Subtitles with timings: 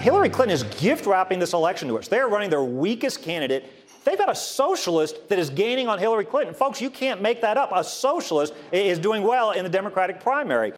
[0.00, 2.08] Hillary Clinton is gift wrapping this election to us.
[2.08, 3.70] They are running their weakest candidate.
[4.02, 6.54] They've got a socialist that is gaining on Hillary Clinton.
[6.54, 7.70] Folks, you can't make that up.
[7.70, 10.72] A socialist is doing well in the Democratic primary.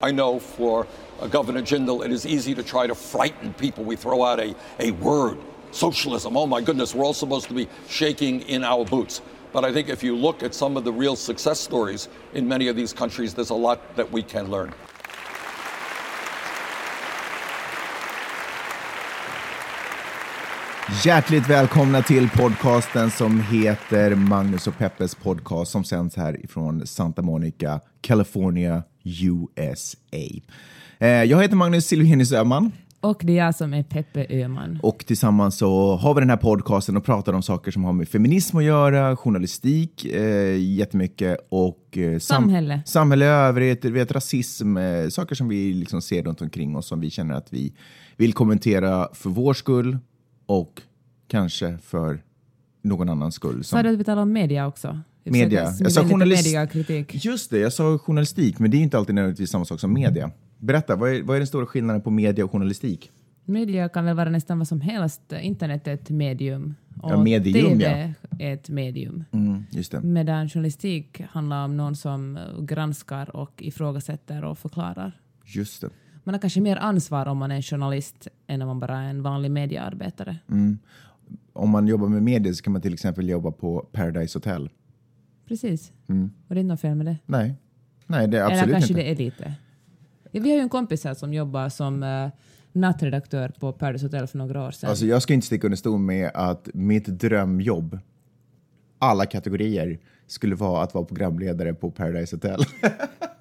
[0.00, 0.88] I know for
[1.20, 3.84] uh, Governor Jindal, it is easy to try to frighten people.
[3.84, 5.38] We throw out a, a word,
[5.70, 6.36] socialism.
[6.36, 9.22] Oh my goodness, we're all supposed to be shaking in our boots.
[9.52, 12.66] But I think if you look at some of the real success stories in many
[12.66, 14.74] of these countries, there's a lot that we can learn.
[21.00, 27.22] Hjärtligt välkomna till podcasten som heter Magnus och Peppes podcast som sänds här ifrån Santa
[27.22, 29.96] Monica, California, USA.
[30.98, 32.72] Eh, jag heter Magnus Silvenius Öhman.
[33.00, 34.78] Och det är jag som är Peppe Öhman.
[34.82, 38.08] Och tillsammans så har vi den här podcasten och pratar om saker som har med
[38.08, 42.82] feminism att göra, journalistik eh, jättemycket och eh, sam Samhälle.
[42.86, 47.00] samhälle i övrigt, vet, rasism, eh, saker som vi liksom ser runt omkring oss som
[47.00, 47.74] vi känner att vi
[48.16, 49.98] vill kommentera för vår skull
[50.52, 50.82] och
[51.28, 52.22] kanske för
[52.82, 53.64] någon annans skull.
[53.64, 55.00] Sa du att vi talar om media också?
[55.24, 55.72] Media.
[55.80, 57.24] Jag sa journalist-.
[57.24, 60.30] Just det, jag sa journalistik, men det är inte alltid nödvändigtvis samma sak som media.
[60.58, 63.10] Berätta, vad är, vad är den stora skillnaden på media och journalistik?
[63.44, 65.20] Media kan väl vara nästan vad som helst.
[65.42, 66.74] Internet är ett medium.
[67.02, 69.24] Och Ja, medium, TV är ett medium.
[69.32, 70.00] Mm, just det.
[70.00, 75.20] Medan journalistik handlar om någon som granskar och ifrågasätter och förklarar.
[75.44, 75.90] Just det.
[76.24, 79.10] Man har kanske mer ansvar om man är en journalist än om man bara är
[79.10, 80.38] en vanlig mediearbetare.
[80.50, 80.78] Mm.
[81.52, 84.70] Om man jobbar med media så kan man till exempel jobba på Paradise Hotel.
[85.48, 85.92] Precis.
[86.08, 86.30] Mm.
[86.48, 87.16] Och det är något fel med det.
[87.26, 87.54] Nej,
[88.06, 89.02] Nej det är Eller absolut kanske inte.
[89.02, 89.54] det är lite.
[90.30, 92.28] Ja, vi har ju en kompis här som jobbar som uh,
[92.72, 94.90] nattredaktör på Paradise Hotel för några år sedan.
[94.90, 97.98] Alltså, jag ska inte sticka under stol med att mitt drömjobb,
[98.98, 102.60] alla kategorier, skulle vara att vara programledare på Paradise Hotel.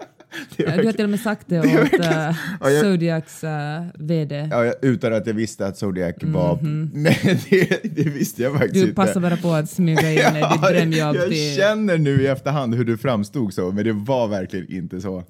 [0.65, 3.49] Du har till och med sagt det åt uh, Ja, jag- Zodiacs uh,
[3.95, 4.47] VD.
[4.51, 6.59] Ja, utan att jag visste att Zodiac var...
[6.93, 8.81] Nej, det, det visste jag faktiskt Mhm.
[8.83, 8.95] Du inte.
[9.01, 11.55] passar bara på att smyga in ja, ditt drömjobb jag till...
[11.55, 15.23] känner nu i efterhand hur du framstod så, men det var verkligen inte så.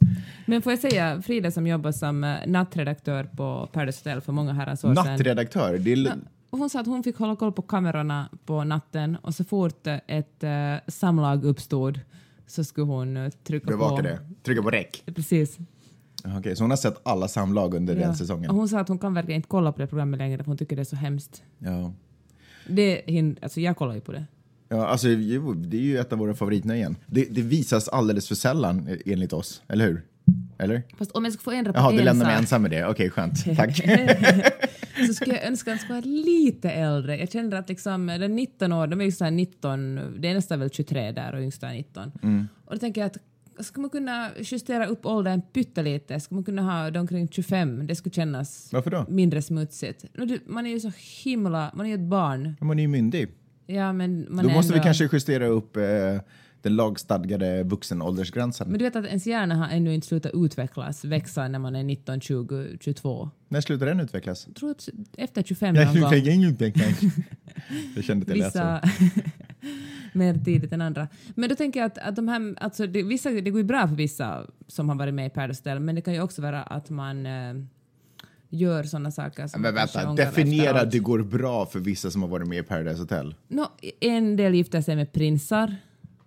[0.45, 4.53] Men får jag säga, Frida som jobbar som uh, nattredaktör på Paradise Hotel för många
[4.53, 5.05] herrans år sedan.
[5.11, 6.13] Nattredaktör, det är...
[6.49, 9.87] Och Hon sa att hon fick hålla koll på kamerorna på natten och så fort
[10.07, 10.49] ett uh,
[10.87, 11.99] samlag uppstod
[12.51, 14.01] så skulle hon uh, trycka Bevaka på...
[14.01, 14.19] det.
[14.43, 15.03] Trycka på räck.
[15.15, 15.57] Precis.
[16.39, 18.15] Okej, så hon har sett alla samlag under den Ja.
[18.15, 18.49] säsongen?
[18.49, 20.57] Och hon sa att hon kan verkligen inte kolla på det programmet längre för hon
[20.57, 21.43] tycker det är så hemskt.
[21.59, 21.93] Ja.
[22.67, 24.25] Det, hin- alltså jag kollar ju på det.
[24.69, 26.95] Ja, alltså, det är ju ett av våra favoritnöjen.
[27.07, 30.01] Det, det visas alldeles för sällan eh, enligt oss, eller hur?
[30.61, 30.81] Eller?
[30.97, 32.85] Fast om jag ska få ändra på Jaha, du en lämnar mig ensam med det.
[32.85, 33.45] Okej, skönt.
[33.55, 33.75] Tack.
[35.07, 37.17] så skulle jag önska att jag skulle vara lite äldre.
[37.17, 40.57] Jag känner att liksom, den 19 år, de är ju så här 19, det är
[40.57, 42.11] väl 23 där och yngsta är 19.
[42.23, 42.47] Mm.
[42.65, 43.17] Och då tänker jag att
[43.65, 46.19] ska man kunna justera upp åldern pyttelite?
[46.19, 47.87] Ska man kunna ha det omkring 25?
[47.87, 49.05] Det skulle kännas Varför då?
[49.09, 50.05] mindre smutsigt.
[50.45, 50.91] Man är ju så
[51.23, 52.55] himla, man är ju ett barn.
[52.61, 53.27] Man är ju myndig.
[53.65, 55.83] Ja, men man Då måste vi ändå, kanske justera upp eh,
[56.61, 58.69] den lagstadgade vuxenåldersgränsen.
[58.69, 61.83] Men du vet att ens hjärna har ännu inte slutat utvecklas, växa när man är
[61.83, 63.29] 19, 20, 22.
[63.47, 64.47] När slutar den utvecklas?
[64.47, 66.11] Jag tror att efter 25 Jag någon gång.
[67.95, 68.59] Jag kände att det lät så.
[68.59, 68.81] Vissa
[70.13, 71.07] mer tidigt än andra.
[71.35, 73.87] Men då tänker jag att, att de här, alltså det, vissa, det går ju bra
[73.87, 76.89] för vissa som har varit med i Paradise men det kan ju också vara att
[76.89, 77.53] man eh,
[78.49, 80.91] gör sådana saker som Men vänta, definiera efteråt.
[80.91, 83.35] det går bra för vissa som har varit med i Paradise Hotel.
[83.47, 85.75] Nå, en del gifter sig med prinsar,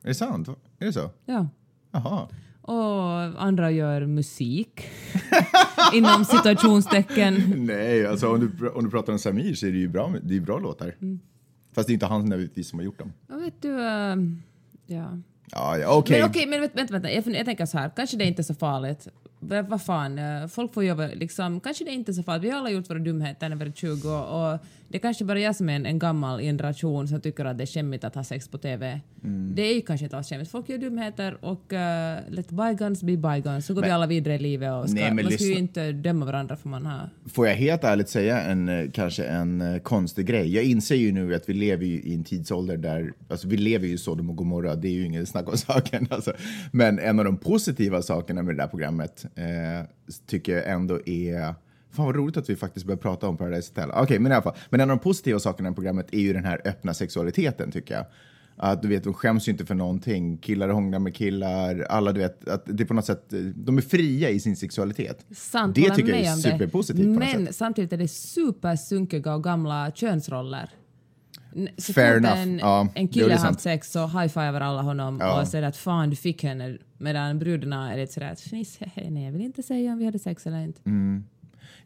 [0.04, 0.48] Är det sant?
[0.48, 1.10] Är det så?
[1.26, 1.48] ja.
[1.90, 2.28] Jaha.
[2.60, 4.80] Och andra gör musik,
[5.92, 7.52] inom situationstecken.
[7.56, 10.36] Nej, alltså om du, om du pratar om Samir så är det ju bra, det
[10.36, 10.96] är bra låtar.
[11.00, 11.20] Mm.
[11.74, 13.12] Fast det är inte han nödvändigtvis som har gjort dem.
[13.28, 14.16] Och vet du, eh,
[14.86, 15.18] ja.
[15.50, 16.20] Ja, ja okej.
[16.20, 17.10] Men okej, men vänta, vänta.
[17.12, 19.08] Jag, jag tänker så här, kanske det är inte så farligt.
[19.68, 22.44] Vad fan, eh, folk får jobba liksom, kanske det är inte så farligt.
[22.44, 24.58] Vi har alla gjort våra dumheter när vi är 20 och
[24.94, 27.64] det är kanske bara jag som är en, en gammal generation som tycker att det
[27.64, 29.00] är skämmigt att ha sex på TV.
[29.24, 29.54] Mm.
[29.54, 30.50] Det är ju kanske inte alls skämmigt.
[30.50, 33.66] Folk gör dumheter och uh, let bygons be bygons.
[33.66, 35.92] Så går vi alla vidare i livet och ska, Nej, men man ska ju inte
[35.92, 37.10] döma varandra för man har...
[37.26, 40.54] Får jag helt ärligt säga en, eh, kanske en konstig grej?
[40.54, 43.92] Jag inser ju nu att vi lever i en tidsålder där, alltså vi lever ju
[43.92, 46.06] i Sodom och Gomorra, det är ju ingen snack om saken.
[46.10, 46.32] Alltså.
[46.72, 49.86] Men en av de positiva sakerna med det där programmet eh,
[50.26, 51.54] tycker jag ändå är
[51.94, 53.90] Fan vad roligt att vi faktiskt börjar prata om Paradise Hotel.
[53.94, 54.56] Okej, men i alla fall.
[54.70, 57.94] Men en av de positiva sakerna med programmet är ju den här öppna sexualiteten tycker
[57.94, 58.04] jag.
[58.56, 60.38] Att du vet, de skäms ju inte för någonting.
[60.38, 61.86] Killar hånglar med killar.
[61.90, 65.26] Alla du vet, att det är på något sätt, de är fria i sin sexualitet.
[65.30, 70.70] Sant, det tycker jag är superpositivt Men samtidigt är det supersunkiga och gamla könsroller.
[71.78, 72.42] Så Fair enough.
[72.42, 75.40] en, Ja, en kille haft sex så high-fivar alla honom Ja.
[75.40, 79.10] och säger att fan du fick henne medan brudarna är lite sådär att fniss, hehe,
[79.10, 80.80] nej jag vill inte säga om vi hade sex eller inte.
[80.86, 81.24] Mm.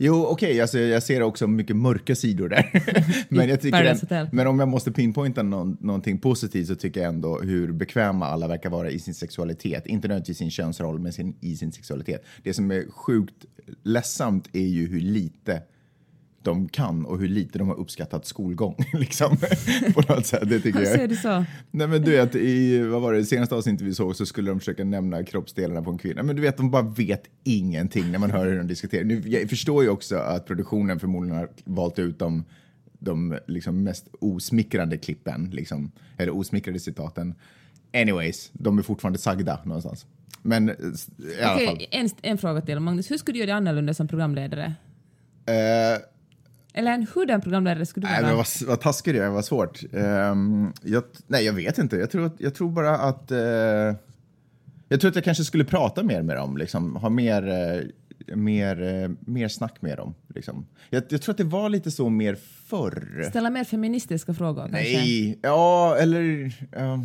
[0.01, 2.71] Jo, okej, alltså, jag ser också mycket mörka sidor där.
[3.29, 7.09] men, jag tycker en, men om jag måste pinpointa någon, någonting positivt så tycker jag
[7.09, 9.87] ändå hur bekväma alla verkar vara i sin sexualitet.
[9.87, 12.25] Inte nödvändigtvis sin könsroll, men sin, i sin sexualitet.
[12.43, 13.45] Det som är sjukt
[13.83, 15.63] ledsamt är ju hur lite
[16.49, 18.77] de kan och hur lite de har uppskattat skolgång.
[18.93, 19.37] Liksom.
[19.95, 20.49] På något sätt.
[20.49, 20.89] Det tycker jag.
[20.89, 21.45] Ser du så?
[21.71, 24.59] Nej men du vet, i vad var det, senaste avsnittet vi såg så skulle de
[24.59, 26.23] försöka nämna kroppsdelarna på en kvinna.
[26.23, 29.05] Men du vet, de bara vet ingenting när man hör hur de diskuterar.
[29.05, 32.45] Nu, jag förstår ju också att produktionen förmodligen har valt ut de,
[32.99, 37.35] de liksom mest osmickrande klippen, liksom, eller osmickrade citaten.
[37.95, 40.07] Anyways, de är fortfarande sagda någonstans.
[40.43, 41.87] Men eh, i alla Okej, fall.
[41.91, 42.81] en, en fråga till.
[42.81, 44.75] Magnus, hur skulle du göra det annorlunda som programledare?
[45.47, 45.99] Eh,
[46.79, 48.31] Eller en hurdan programledare skulle du Nej, vara?
[48.31, 49.83] men vad, vad taskig du är, vad svårt.
[49.93, 51.97] Ehm, jag, nej, jag vet inte.
[51.97, 53.31] Jag tror, jag tror bara att...
[53.31, 53.39] eh,
[54.89, 56.97] jag tror att jag kanske skulle prata mer med dem, liksom.
[56.97, 60.15] ha mer, eh, mer, eh, mer snack med dem.
[60.35, 60.67] Liksom.
[60.91, 63.25] Jag, jag tror att det var lite så mer förr.
[63.31, 64.79] Ställa mer feministiska frågor kanske?
[64.79, 66.53] Nej, ja, eller...
[66.73, 67.05] ja,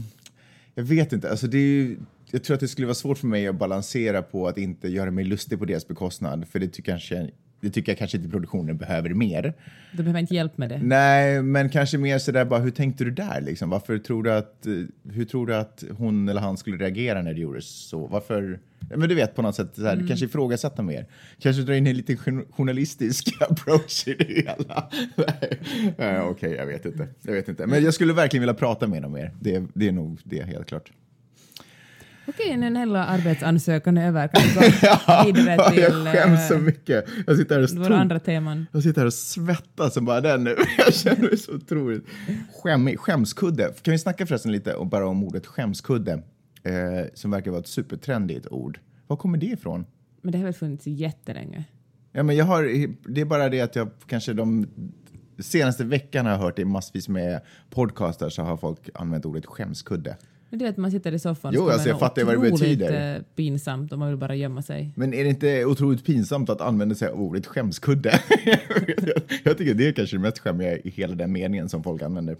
[0.75, 1.29] jag vet inte.
[1.29, 1.97] Alltså, det är
[2.31, 5.11] jag tror att det skulle vara svårt för mig att balansera på att inte göra
[5.11, 6.47] mig lustig på deras bekostnad.
[6.51, 7.29] För det tycker, kanske,
[7.63, 9.54] det tycker jag kanske inte produktionen behöver mer.
[9.92, 10.80] Du behöver inte hjälp med det.
[10.83, 13.69] Nej, men kanske mer sådär bara, hur tänkte du där liksom?
[13.69, 14.74] Varför tror du att, eh,
[15.12, 18.07] hur tror du att hon eller han skulle reagera när det gjordes så?
[18.07, 18.60] Varför?
[18.89, 20.07] Ja, Men du vet på något sätt, såhär, Mm.
[20.07, 21.06] kanske ifrågasätta mer.
[21.39, 24.89] Kanske dra in en lite jour- journalistisk approach i det hela.
[25.98, 27.07] Eh, Okej, jag vet inte.
[27.21, 27.68] Jag vet inte.
[27.68, 29.31] Men jag skulle verkligen vilja prata med dem mer.
[29.42, 30.92] Det, det är nog det helt klart.
[32.27, 36.57] Okej, när den hela arbetsansökan är över kan vi gå vidare till jag skäms så
[36.57, 37.05] mycket.
[37.27, 38.65] Jag sitter här och våra andra teman.
[38.71, 40.55] Jag sitter här och svettas som bara den nu.
[40.77, 42.05] Jag känner mig så otroligt
[42.63, 42.99] skämmig.
[42.99, 43.73] Skämskudde.
[43.81, 46.23] Kan vi snacka förresten lite om, bara om ordet skämskudde?
[46.63, 48.79] Eh, som verkar vara ett supertrendigt ord.
[49.07, 49.85] Var kommer det ifrån?
[50.21, 51.63] Men det har väl funnits jättelänge.
[52.11, 52.63] Ja, men jag har,
[53.13, 54.67] det är bara det att jag kanske de
[55.39, 60.17] senaste veckan har hört i massvis med podcaster så har folk använt ordet skämskudde.
[60.55, 63.15] Det är att man sitter i soffan Jo, alltså, jag fattar vad det betyder.
[63.15, 64.91] eh, pinsamt och man vill bara gömma sig.
[64.95, 68.19] Men är det inte otroligt pinsamt att använda sig av ordet skämskudde?
[69.44, 72.38] jag tycker det är kanske det mest skämmiga i hela den meningen som folk använder.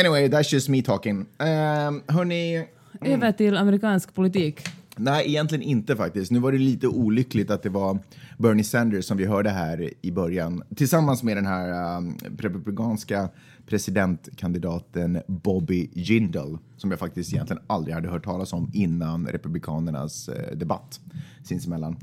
[0.00, 1.18] Anyway, that's just me talking.
[1.18, 2.64] Um, hörni,
[3.00, 4.60] Över till amerikansk politik.
[4.96, 6.30] nej egentligen inte faktiskt.
[6.30, 7.98] Nu var det lite olyckligt att det var
[8.38, 13.28] Bernie Sanders som vi hörde här i början tillsammans med den här um, republikanska
[13.70, 20.56] presidentkandidaten Bobby Jindal som jag faktiskt egentligen aldrig hade hört talas om innan republikanernas eh,
[20.56, 21.00] debatt
[21.44, 21.96] sinsemellan.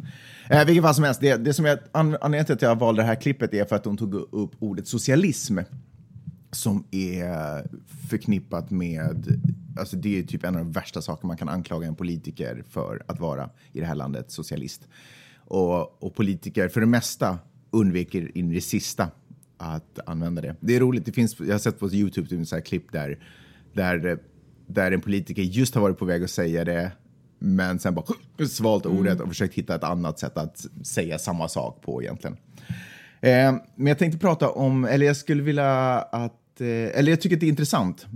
[0.49, 3.01] Eh, vilket fall som helst, det, det som jag, an, anledningen till att jag valde
[3.01, 5.59] det här klippet är för att de tog upp ordet socialism
[6.51, 7.67] som är
[8.09, 9.41] förknippat med,
[9.79, 13.03] alltså det är typ en av de värsta saker man kan anklaga en politiker för
[13.07, 14.87] att vara i det här landet, socialist.
[15.37, 17.39] Och, och politiker för det mesta
[17.71, 19.07] undviker in i det sista
[19.57, 20.55] att använda det.
[20.59, 23.19] Det är roligt, det finns, jag har sett på Youtube typ, så här klipp där,
[23.73, 24.19] där,
[24.67, 26.91] där en politiker just har varit på väg att säga det
[27.39, 28.05] men sen bara
[28.47, 32.37] svalt ordet och försökt hitta ett annat sätt att säga samma sak på egentligen.
[33.21, 37.35] Eh, men jag tänkte prata om, eller jag skulle vilja att, eh, eller jag tycker
[37.35, 38.07] att det är intressant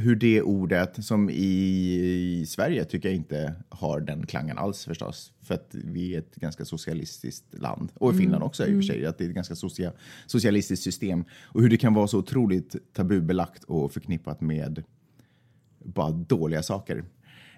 [0.00, 5.32] hur det ordet som i, i Sverige tycker jag inte har den klangen alls förstås.
[5.42, 7.92] För att vi är ett ganska socialistiskt land.
[7.94, 9.92] Och i Finland också i och för sig, att det är ett ganska socia,
[10.26, 11.24] socialistiskt system.
[11.42, 14.82] Och hur det kan vara så otroligt tabubelagt och förknippat med
[15.84, 17.04] bara dåliga saker.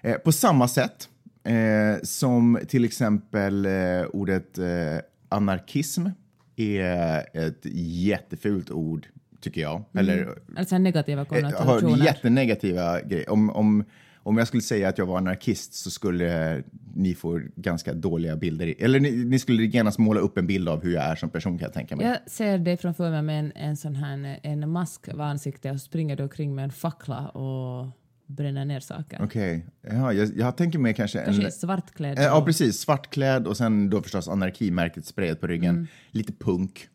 [0.01, 1.09] Eh, på samma sätt
[1.43, 4.97] eh, som till exempel eh, ordet eh,
[5.29, 6.07] anarkism
[6.55, 9.07] är ett jättefult ord,
[9.43, 9.83] tycker jag.
[9.93, 12.05] Eller Alltså negativa eh, konnotationer.
[12.05, 13.29] jättenegativa grejer.
[13.29, 13.83] Om, om,
[14.17, 16.63] om jag skulle säga att jag var anarkist så skulle
[16.95, 18.67] ni få ganska dåliga bilder.
[18.67, 21.29] i- Eller ni, ni skulle genast måla upp en bild av hur jag är som
[21.29, 22.05] person kan jag tänka mig.
[22.05, 25.81] Jag ser dig framför mig med en, en sån här en mask över ansiktet och
[25.81, 27.87] springer du omkring med en fackla och
[28.27, 29.19] bränner ner saker.
[29.23, 31.25] Okej, ja, jag, jag tänker mig kanske en...
[31.25, 32.17] Kanske svartklädd.
[32.19, 32.79] Eh, Ja, precis.
[32.79, 35.87] Svartklädd och sen då förstås anarkimärket sprayet på ryggen.
[36.11, 36.87] Lite punk,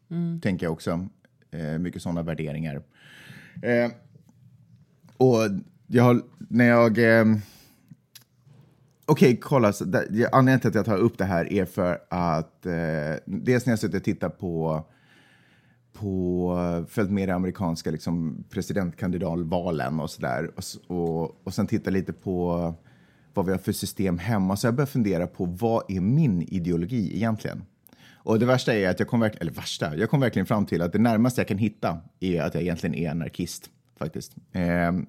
[0.43, 1.09] tänker jag också.
[1.50, 2.83] Eh, mycket sådana värderingar.
[3.62, 3.90] Eh,
[5.17, 5.38] och
[5.87, 7.21] jag har, när jag...
[7.21, 7.26] Eh,
[9.07, 9.73] Okej, kolla.
[9.73, 12.73] Så där, jag- anledningen till att jag tar upp det här är för att eh,
[13.26, 14.85] dels när jag suttit och tittat på
[15.93, 20.50] på, följt med i amerikanska liksom, presidentkandidatvalen och sådär.
[20.57, 22.75] Och, och, och sen titta lite på
[23.35, 24.57] vad vi har för system hemma.
[24.57, 27.62] Så jag började fundera på vad är min ideologi egentligen?
[28.29, 30.83] Och det värsta är att jag kom verkligen, eller värsta, jag kom verkligen fram till
[30.83, 34.37] att det närmaste jag kan hitta är att jag egentligen är anarkist faktiskt.
[34.53, 35.07] Ehm,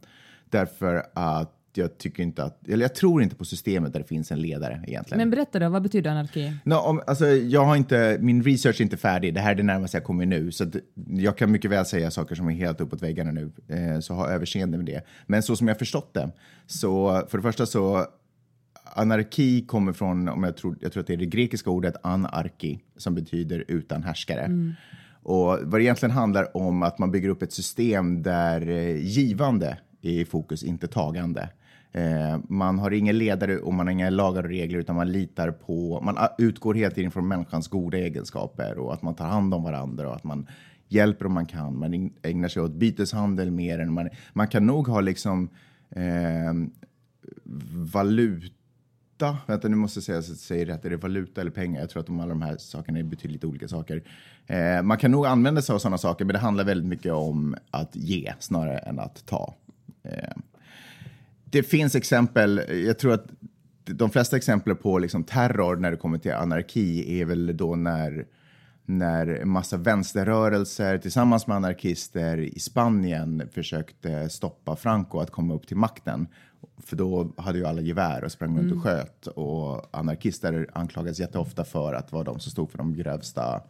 [0.50, 4.32] därför att jag tycker inte att, eller jag tror inte på systemet där det finns
[4.32, 5.18] en ledare egentligen.
[5.18, 6.54] Men berätta då, vad betyder anarki?
[6.64, 9.34] No, om, alltså, jag har inte, min research är inte färdig.
[9.34, 10.52] Det här är det närmaste jag kommer nu.
[10.52, 10.66] Så
[11.08, 13.52] jag kan mycket väl säga saker som är helt uppåt väggarna nu.
[13.68, 15.02] Eh, så ha överseende med det.
[15.28, 16.32] Men så som jag förstått det,
[16.68, 18.06] så för det första så
[18.96, 22.79] anarki kommer från, om jag, tror, jag tror att det är det grekiska ordet anarki,
[22.98, 24.75] som betyder utan härskare.
[25.24, 29.77] Och vad det egentligen handlar om att man bygger upp ett system där eh, givande
[30.01, 31.50] är i fokus, inte tagande.
[31.91, 35.51] Eh, man har ingen ledare och man har inga lagar och regler utan man litar
[35.51, 39.63] på, man utgår hela tiden från människans goda egenskaper och att man tar hand om
[39.63, 40.48] varandra och att man
[40.88, 41.79] hjälper om man kan.
[41.79, 45.50] Man ägnar sig åt byteshandel mer än man, man kan nog ha liksom
[45.89, 46.53] eh,
[49.22, 50.86] valuta Vänta, nu måste jag säga så att jag säger rätt.
[50.86, 51.80] Är det valuta eller pengar?
[51.82, 54.04] Jag tror att de, alla de här sakerna är betydligt olika saker.
[54.48, 57.56] Eh, man kan nog använda sig av sådana saker, men det handlar väldigt mycket om
[57.72, 59.56] att ge snarare än att ta.
[60.04, 60.34] Eh,
[61.46, 63.26] det finns exempel, jag tror att
[63.86, 68.26] de flesta exempel på liksom terror när det kommer till anarki är väl då när,
[68.89, 75.67] när en massa vänsterrörelser tillsammans med anarkister i Spanien försökte stoppa Franco att komma upp
[75.67, 76.27] till makten.
[76.77, 81.63] För då hade ju alla gevär och sprang runt och sköt och anarkister anklagas jätteofta
[81.63, 83.62] för att vara de som stod för de grövsta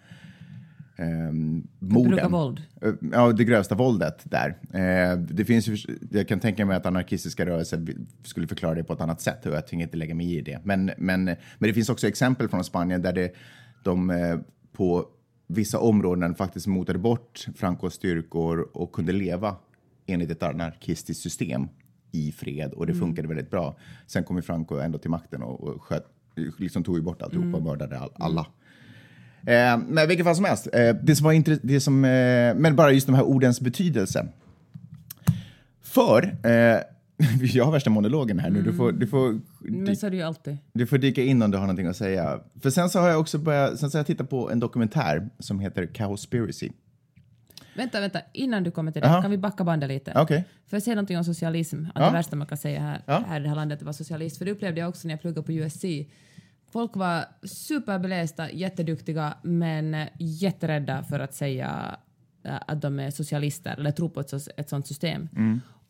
[0.97, 2.11] um, morden.
[2.11, 2.61] Bruka våld.
[2.81, 4.57] Eh, Ja, det grövsta våldet där.
[4.73, 7.87] Eh, det finns ju, jag kan tänka mig att anarkistiska rörelser
[8.23, 10.59] skulle förklara det på ett annat sätt och jag tänker inte lägga mig i det.
[10.63, 13.33] Men, men, men det finns också exempel från Spanien där det,
[13.83, 14.39] de eh,
[14.71, 15.05] på
[15.47, 19.55] vissa områden faktiskt motade bort Francos styrkor och kunde leva
[20.05, 21.67] enligt ett anarkistiskt system
[22.11, 23.77] i fred och det funkade väldigt bra.
[24.07, 26.05] Sen kom ju Franco ändå till makten och, och sköt,
[26.57, 28.47] liksom tog ju bort alltihopa och mördade all, alla.
[29.41, 32.75] Eh, men vilket fall som helst, eh, det som var intre- det som, eh, men
[32.75, 34.27] bara just de här ordens betydelse.
[35.81, 36.79] För, eh,
[37.41, 40.23] jag har värsta monologen här nu, du får, du, får, Men så är det ju
[40.23, 40.57] alltid.
[40.73, 42.39] du får dyka in om du har någonting att säga.
[42.61, 45.29] För sen så har jag också börjat, sen så har jag tittat på en dokumentär
[45.39, 46.69] som heter Cowspiracy.
[47.75, 49.21] Vänta, vänta, innan du kommer till det, Jaha.
[49.21, 50.13] kan vi backa bandet lite?
[50.15, 50.43] Okej.
[50.67, 52.05] För jag säger någonting om socialism, att Ja.
[52.05, 53.23] det värsta man kan säga här, Ja.
[53.27, 54.37] här i det här landet var socialist.
[54.37, 55.85] För det upplevde jag också när jag pluggade på USC.
[56.71, 61.97] Folk var superbelästa, jätteduktiga, men eh, jätterädda för att säga
[62.45, 65.29] eh, att de är socialister eller tror på ett, så- ett sånt system.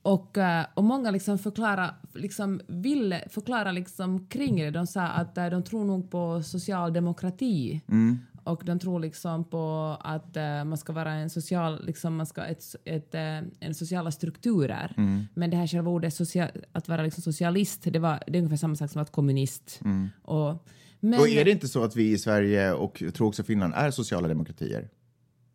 [0.01, 4.72] Och, eh, och många liksom förklara, liksom ville förklara liksom kring det.
[4.72, 7.82] De sa att eh, de tror nog på socialdemokrati.
[8.44, 12.46] Och de tror liksom på att eh, man ska vara en social, liksom man ska
[12.46, 13.15] ett, ett,
[13.60, 14.94] en sociala strukturer.
[15.34, 18.58] Men det här själva ordet social, att vara liksom socialist, det, var, det är ungefär
[18.58, 19.79] samma sak som att kommunist.
[20.22, 20.68] Och,
[21.00, 23.74] men, Och är det inte så att vi i Sverige och jag tror också Finland
[23.75, 24.89] är sociala demokratier?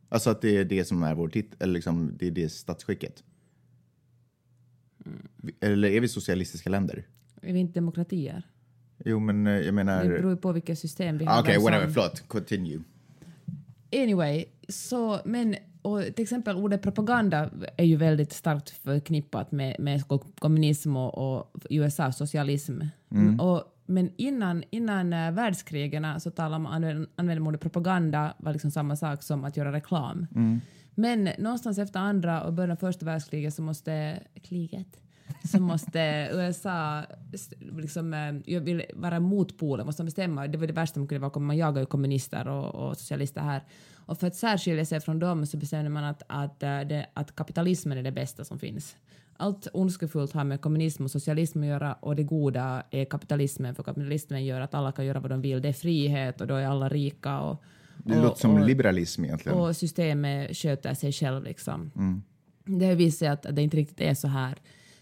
[0.08, 3.22] Alltså att det är det som är vår tit- eller liksom, det är det statsskicket?
[5.60, 7.04] Eller är vi socialistiska länder?
[7.42, 8.42] är vi inte demokratier?
[9.04, 10.02] Jo, men eh, jag menar...
[10.04, 11.36] Det beror ju på vilket system vi har.
[11.36, 11.84] Ah, Okej, Vad whatever.
[11.84, 12.28] som- Förlåt.
[12.28, 12.80] Continue.
[13.92, 20.08] Anyway, så, men och till exempel ordet propaganda är ju väldigt starkt förknippat med, med
[20.08, 22.80] ko- kommunism och, och USA, socialism.
[23.40, 28.70] Och, men innan, innan uh, världskrigen så talade man, använde, man ordet propaganda var liksom
[28.70, 30.26] samma sak som att göra reklam.
[30.94, 35.00] Men någonstans efter andra och början av första världskriget så måste kriget
[35.44, 37.02] så måste USA
[37.58, 40.46] liksom, eh, jag vill vara motpolen, måste bestämma.
[40.46, 43.62] Det var det värsta man kunde vara, man jagar ju kommunister och, och socialister här.
[44.06, 47.36] Och för att särskilja sig från dem så bestämde man att, att, eh, det, att
[47.36, 48.96] kapitalismen är det bästa som finns.
[49.36, 53.82] Allt ondskefullt har med kommunism och socialism att göra och det goda är kapitalismen för
[53.82, 55.62] kapitalismen gör att alla kan göra vad de vill.
[55.62, 57.64] Det är frihet och då är alla rika och,
[57.98, 59.58] Det och, låter som och, liberalism egentligen.
[59.58, 61.44] och systemet sköter sig själv.
[61.44, 61.92] Liksom.
[62.64, 64.58] Det har visat sig att det inte riktigt är så här.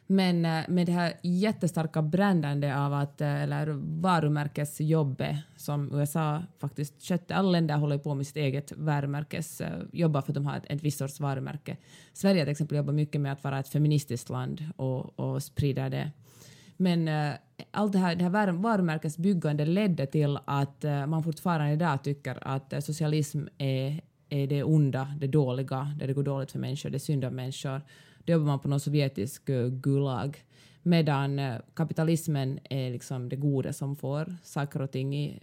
[0.06, 3.66] Men eh, med det här jättestarka brändande av att, eh, eller
[4.00, 10.34] varumärkesjobbet som USA faktiskt skötte, alla länder håller på med sitt eget varumärkesjobb för att
[10.34, 11.76] de har ett, ett visst sorts varumärke.
[12.12, 16.10] Sverige till exempel jobbar mycket med att vara ett feministiskt land och, och sprida det.
[16.76, 17.32] Men eh,
[17.70, 22.72] allt det här, det här varumärkesbyggandet ledde till att eh, man fortfarande idag tycker att
[22.72, 26.96] eh, socialism är, är det onda, det dåliga, där det går dåligt för människor, det
[26.96, 27.80] är synd om människor.
[28.24, 30.44] Då jobbar man på någon sovjetisk eh, gulag.
[30.84, 31.40] Medan
[31.74, 35.42] kapitalismen är liksom det goda som får saker och ting i,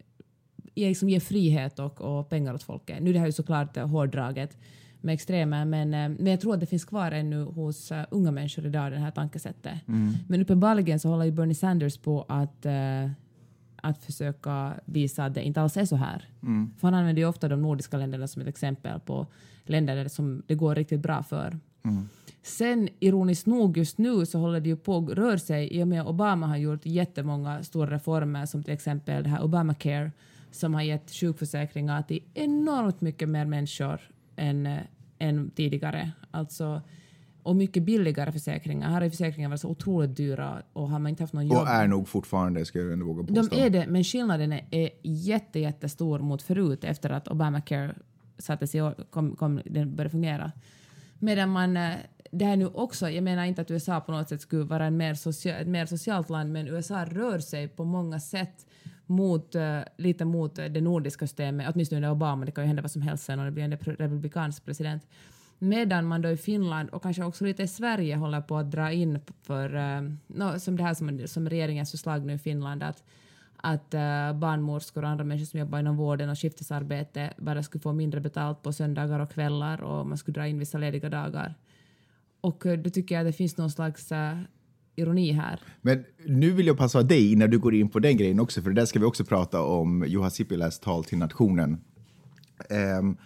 [0.75, 3.03] liksom ger frihet och, och pengar åt folket.
[3.03, 4.57] Nu är det här ju såklart hårdraget
[5.01, 8.31] med extremer, men, eh, men jag tror att det finns kvar ännu hos eh, unga
[8.31, 9.73] människor idag, det här tankesättet.
[10.27, 13.09] Men uppenbarligen så håller ju Bernie Sanders på att, eh,
[13.75, 16.29] att försöka visa att det inte alls är så här.
[16.77, 19.27] För han använder ju ofta de nordiska länderna som ett exempel på
[19.63, 21.59] länder där det, som det går riktigt bra för.
[22.41, 25.87] Sen ironiskt nog just nu så håller det ju på att röra sig i och
[25.87, 30.11] med att Obama har gjort jättemånga stora reformer som till exempel det här Obamacare
[30.51, 34.01] som har gett sjukförsäkringar till enormt mycket mer människor
[34.39, 34.69] än,
[35.19, 36.11] än tidigare.
[36.31, 36.81] Alltså,
[37.43, 38.89] och mycket billigare försäkringar.
[38.89, 41.67] Här ju försäkringar varit så otroligt dyra och har man inte haft någon jobb Och
[41.67, 43.55] är nog fortfarande, ska jag ändå våga påstå.
[43.55, 47.95] de är det, men skillnaden är, är jätte, jättestor mot förut efter att Obamacare
[48.37, 50.51] sattes i, kom, kom, den började fungera.
[51.19, 51.93] Medan man, eh,
[52.31, 54.97] det här nu också, jag menar inte att USA på något sätt skulle vara en
[54.97, 58.65] mer socia, ett mer socialt land, men USA rör sig på många sätt
[59.09, 62.81] mot, eh, lite mot eh, det nordiska systemet, åtminstone under Obama, det kan ju hända
[62.81, 65.07] vad som helst sen om det blir en republikansk president.
[65.59, 68.91] Medan man då i Finland och kanske också lite i Sverige håller på att dra
[68.91, 73.03] in för, eh, no, som det här som, som regeringens förslag nu i Finland, att,
[73.57, 77.93] att uh, barnmorskor och andra människor som jobbar inom vården och skiftesarbete bara skulle få
[77.93, 81.55] mindre betalt på söndagar och kvällar och man skulle dra in vissa lediga dagar.
[82.41, 84.41] Och då tycker jag att det finns någon slags uh,
[84.99, 85.59] ironi här.
[85.81, 88.69] Men nu vill jag passa dig innan du går in på den grejen också, för
[88.69, 91.77] det där ska vi också prata om Juha Sipiläs tal till nationen.
[92.69, 93.17] Ehm,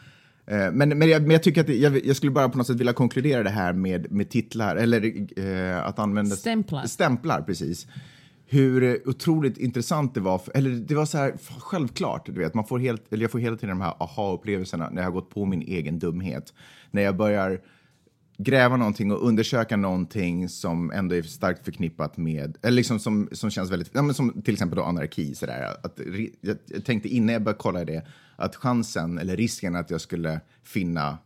[0.45, 2.67] eh, men, men, jag, men jag tycker att det- jag, jag skulle bara på något
[2.67, 6.35] sätt vilja konkludera det här med, med titlar, eller eh, att använda...
[6.35, 6.85] Stämplar.
[6.85, 7.87] Stämplar, precis.
[8.45, 12.65] Hur otroligt intressant det var, för, eller det var så här självklart, du vet, man
[12.65, 15.45] får helt, eller jag får hela tiden de här aha-upplevelserna när jag har gått på
[15.45, 16.53] min egen dumhet.
[16.91, 17.61] När jag börjar
[18.37, 23.49] gräva någonting och undersöka någonting som ändå är starkt förknippat med, eller liksom som, som
[23.49, 25.35] känns väldigt, ja, men som till exempel då anarki.
[25.35, 25.99] Sådär, att,
[26.41, 30.41] jag, jag tänkte innan jag började kolla det, att chansen eller risken att jag skulle
[30.63, 31.17] finna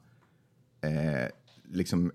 [0.81, 1.29] eh,
[1.71, 2.11] liksom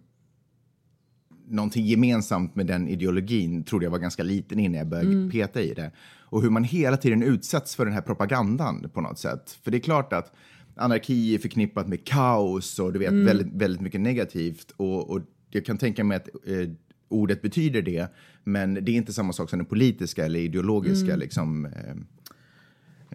[1.48, 5.74] någonting gemensamt med den ideologin trodde jag var ganska liten innan jag började peta i
[5.74, 5.90] det.
[6.20, 9.58] Och hur man hela tiden utsätts för den här propagandan på något sätt.
[9.62, 10.32] För det är klart att
[10.76, 14.70] anarki är förknippat med kaos och du vet väldigt, väldigt mycket negativt.
[14.76, 16.68] Och, och jag kan tänka mig att eh,
[17.08, 18.12] ordet betyder det,
[18.44, 21.94] men det är inte samma sak som den politiska eller ideologiska liksom, eh,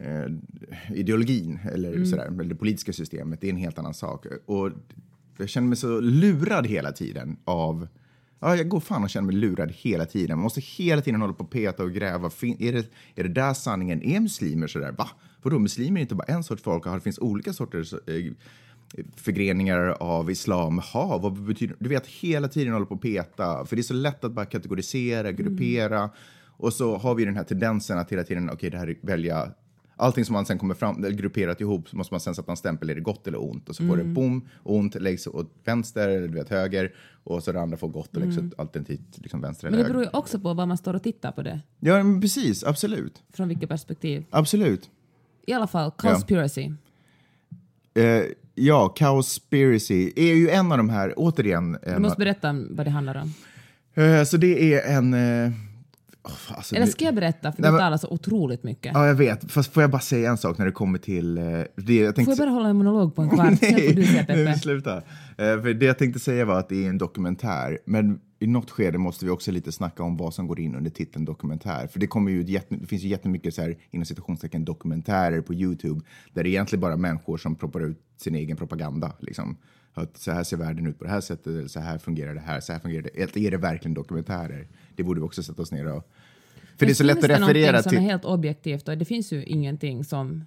[0.07, 0.31] eh,
[0.95, 3.41] ideologin eller, sådär, eller det politiska systemet.
[3.41, 4.25] Det är en helt annan sak.
[4.45, 4.71] Och
[5.37, 7.87] jag känner mig så lurad hela tiden av...
[8.39, 10.37] Ja, jag går fan och känner mig lurad hela tiden.
[10.37, 12.29] Man måste hela tiden hålla på och peta och gräva.
[12.29, 14.01] Fin- Är det, är det där sanningen?
[14.03, 14.91] Är muslimer sådär?
[14.91, 15.09] Va?
[15.47, 16.83] Vadå, muslimer är inte bara en sorts folk.
[16.83, 18.33] Det finns olika sorters eh,
[19.15, 20.79] förgreningar av islam.
[20.79, 23.65] Ha, vad betyder Du vet, hela tiden hålla på och peta.
[23.65, 26.09] För det är så lätt att bara kategorisera, gruppera.
[26.57, 29.51] Och så har vi den här tendensen att hela tiden, okej, det här är välja
[29.99, 32.57] Allting som man sen kommer fram, eller grupperat ihop, så måste man sen sätta en
[32.57, 33.69] stämpel, är det gott eller ont?
[33.69, 36.93] Och så får det bom, ont, läggs åt vänster eller du vet, höger.
[37.23, 39.87] Och så det andra får gott och läggs åt alternativt liksom vänster Men eller det
[39.87, 39.93] höger.
[39.93, 43.23] beror ju också på vad man står och tittar på det, Ja, men precis, absolut.
[43.33, 44.25] från vilket perspektiv.
[44.29, 44.89] Absolut.
[45.49, 46.71] I alla fall, conspiracy.
[47.93, 48.23] Eh,
[48.55, 52.85] ja, Cowspiracy är ju en av de här, återigen, Du en, måste berätta om vad
[52.85, 53.33] det handlar om.
[54.03, 55.13] eh, så det är en...
[55.13, 55.51] Eh,
[56.23, 57.51] oh, alltså, Eller ska jag berätta?
[57.51, 58.91] För Nej, du men- talar så otroligt mycket.
[58.93, 59.51] Ja, jag vet.
[59.51, 61.37] Fast får jag bara säga en sak när det kommer till...
[61.37, 61.43] Eh,
[61.75, 63.59] det jag tänkte Får jag bara hålla en monolog på en kvart?
[63.59, 64.97] Sen får du säga nej, sluta.
[64.97, 65.03] Eh,
[65.37, 68.97] för det jag tänkte säga var att det är en dokumentär, men i något skede
[68.97, 71.87] måste vi också lite snacka om vad som går in under titeln dokumentär.
[71.87, 75.41] För det, kommer ju, ett jätte, det finns ju jättemycket så här, inom citationstecken dokumentärer
[75.41, 76.01] på Youtube
[76.33, 79.13] där det är egentligen bara människor som proppar ut sin egen propaganda.
[79.19, 79.57] Liksom.
[79.93, 82.59] Att så här ser världen ut på det här sättet, så här fungerar det här,
[82.59, 83.37] så här fungerar det.
[83.47, 84.67] Är det verkligen dokumentärer?
[84.95, 86.09] Det borde vi också sätta oss ner och...
[86.77, 87.99] För det är så lätt att finns det referera någonting som till...
[87.99, 90.45] är helt objektivt och det finns ju ingenting som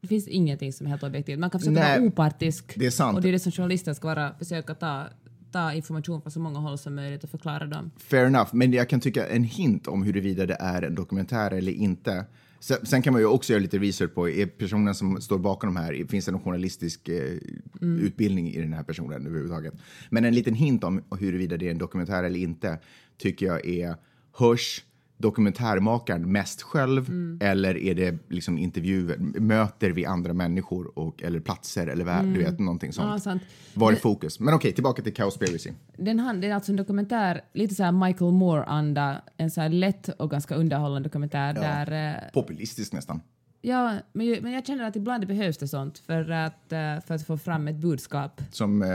[0.00, 1.38] det finns ingenting som är helt objektivt.
[1.38, 2.72] Man kan försöka Nej, vara opartisk.
[2.76, 3.16] det är sant.
[3.16, 5.06] Och det är det som journalister ska vara, försöka ta,
[5.54, 7.90] ta information från så många håll som möjligt och förklara dem.
[7.96, 11.72] Fair enough, men jag kan tycka en hint om huruvida det är en dokumentär eller
[11.72, 12.24] inte.
[12.60, 15.80] Sen, kan man ju också göra lite research på, är personen som står bakom de
[15.80, 17.38] här, finns det någon journalistisk eh,
[17.80, 19.74] utbildning i den här personen överhuvudtaget?
[20.10, 22.78] Men en liten hint om huruvida det är en dokumentär eller inte
[23.18, 23.96] tycker jag är,
[24.32, 24.84] hörs
[25.16, 31.86] dokumentärmakaren mest själv eller är det liksom intervjuer, möter vi andra människor och, eller platser
[31.86, 33.08] eller värld, du vet någonting sånt.
[33.10, 33.42] Ja, sant.
[33.74, 34.40] Var är fokus?
[34.40, 35.70] Men okej, tillbaka till Cowspiracy.
[35.96, 39.68] Den, hand, det är alltså en dokumentär, lite så här Michael Moore-anda, en så här
[39.68, 43.20] lätt och ganska underhållande dokumentär där eh, Populistisk nästan.
[43.60, 47.26] Ja, men, men jag känner att ibland behövs det sånt för att, eh, för att
[47.26, 48.40] få fram ett budskap.
[48.50, 48.88] som eh,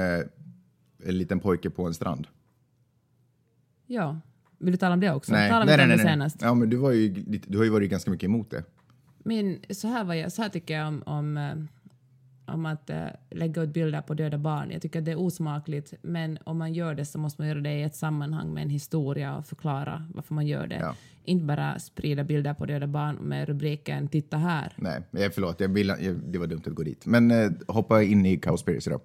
[1.05, 2.27] en liten pojke på en strand.
[3.87, 4.19] Ja.
[4.59, 5.31] Vill du tala om det också?
[5.31, 6.37] Talade vi inte om det senast?
[6.41, 7.09] Ja, men du, var ju,
[7.47, 8.63] du har ju varit ganska mycket emot det.
[9.23, 13.05] Men så här, var jag, så här tycker jag om, om, eh, om att eh,
[13.29, 14.71] lägga ut bilder på döda barn.
[14.71, 17.61] Jag tycker att det är osmakligt, men om man gör det så måste man göra
[17.61, 20.79] det i ett sammanhang med en historia och förklara varför man gör det.
[20.79, 20.95] Ja.
[21.23, 24.73] Inte bara sprida bilder på döda barn med rubriken “Titta här”.
[25.11, 27.05] Nej, förlåt, jag vill, jag, det var dumt att gå dit.
[27.05, 28.99] Men eh, hoppa in i Cowspiracy då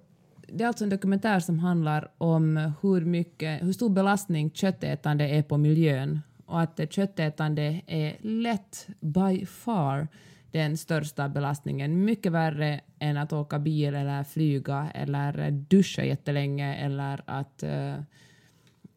[0.55, 5.43] det är alltså en dokumentär som handlar om hur, mycket, hur stor belastning köttätande är
[5.43, 10.07] på miljön och att köttätande är lätt by far
[10.51, 12.05] den största belastningen.
[12.05, 17.95] Mycket värre än att åka bil eller flyga eller duscha jättelänge eller att uh,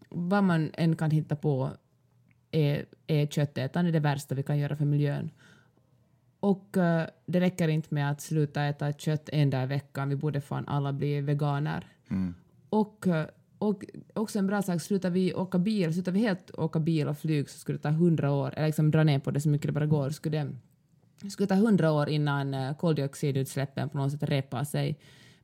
[0.09, 1.71] vad man än kan hitta på
[2.51, 5.31] är, är köttätande det värsta vi kan göra för miljön.
[6.40, 10.16] Och uh, det räcker inte med att sluta äta kött en dag i veckan, vi
[10.16, 11.87] borde fan alla bli veganer.
[12.11, 12.35] Mm.
[12.68, 13.22] Och, uh,
[13.59, 17.18] och också en bra sak, slutar vi åka bil, slutar vi helt åka bil och
[17.18, 19.66] flyg så skulle det ta hundra år, eller liksom dra ner på det så mycket
[19.66, 20.44] det bara går, skulle
[21.20, 24.98] det, skulle ta hundra år innan uh, koldioxidutsläppen på något sätt repar sig.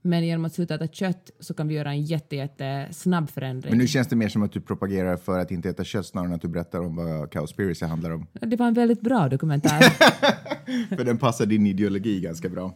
[0.07, 3.71] Men genom att sluta äta kött så kan vi göra en jätte, jätte snabb förändring.
[3.71, 6.29] Men nu känns det mer som att du propagerar för att inte äta kött snarare
[6.29, 8.27] än att du berättar om vad Cowspiracy handlar om.
[8.33, 9.81] Det var en väldigt bra dokumentär.
[10.97, 12.75] för den passar din ideologi ganska bra.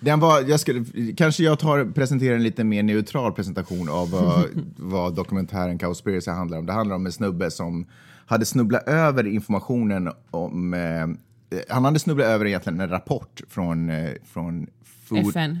[0.00, 0.84] Den var, jag skulle,
[1.16, 4.44] kanske jag tar, presenterar en lite mer neutral presentation av vad,
[4.76, 6.66] vad dokumentären Cowspiracy handlar om.
[6.66, 7.86] Det handlar om en snubbe som
[8.26, 10.74] hade snubblat över informationen om...
[10.74, 11.08] Eh,
[11.68, 14.66] han hade snubblat över egentligen en rapport från, eh, från
[15.08, 15.58] Food, FN.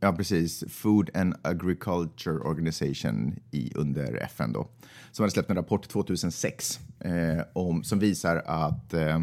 [0.00, 0.64] Ja, precis.
[0.68, 4.68] Food and Agriculture Organization i, under FN då.
[5.12, 7.12] Som hade släppt en rapport 2006 eh,
[7.52, 9.18] om, som visar att eh,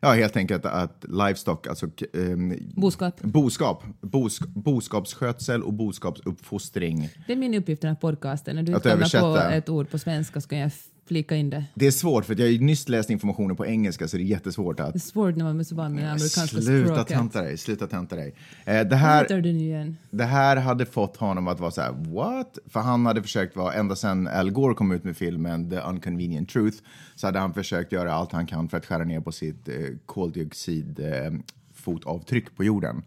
[0.00, 2.36] Ja, helt enkelt att livestock, alltså eh,
[2.74, 7.08] boskap, boskap bosk, boskapsskötsel och boskapsuppfostring.
[7.26, 8.56] Det är min uppgift i den här podcasten.
[8.56, 10.72] När du kommer på ett ord på svenska ska jag
[11.06, 11.64] flika in det.
[11.74, 14.80] Det är svårt, för jag har nyss läst informationen på engelska så det är jättesvårt
[14.80, 14.92] att...
[14.92, 17.06] Det är svårt när man är så van med det amerikanska sluta språket.
[17.06, 18.34] Tenta dig, sluta tenta dig.
[18.64, 19.96] Eh, det, här, du igen?
[20.10, 22.58] det här hade fått honom att vara så här, what?
[22.66, 26.48] För han hade försökt vara, ända sedan Al Gore kom ut med filmen The Unconvenient
[26.48, 26.78] Truth,
[27.14, 29.74] så hade han försökt göra allt han kan för att skära ner på sitt eh,
[30.06, 33.02] koldioxidfotavtryck eh, på jorden.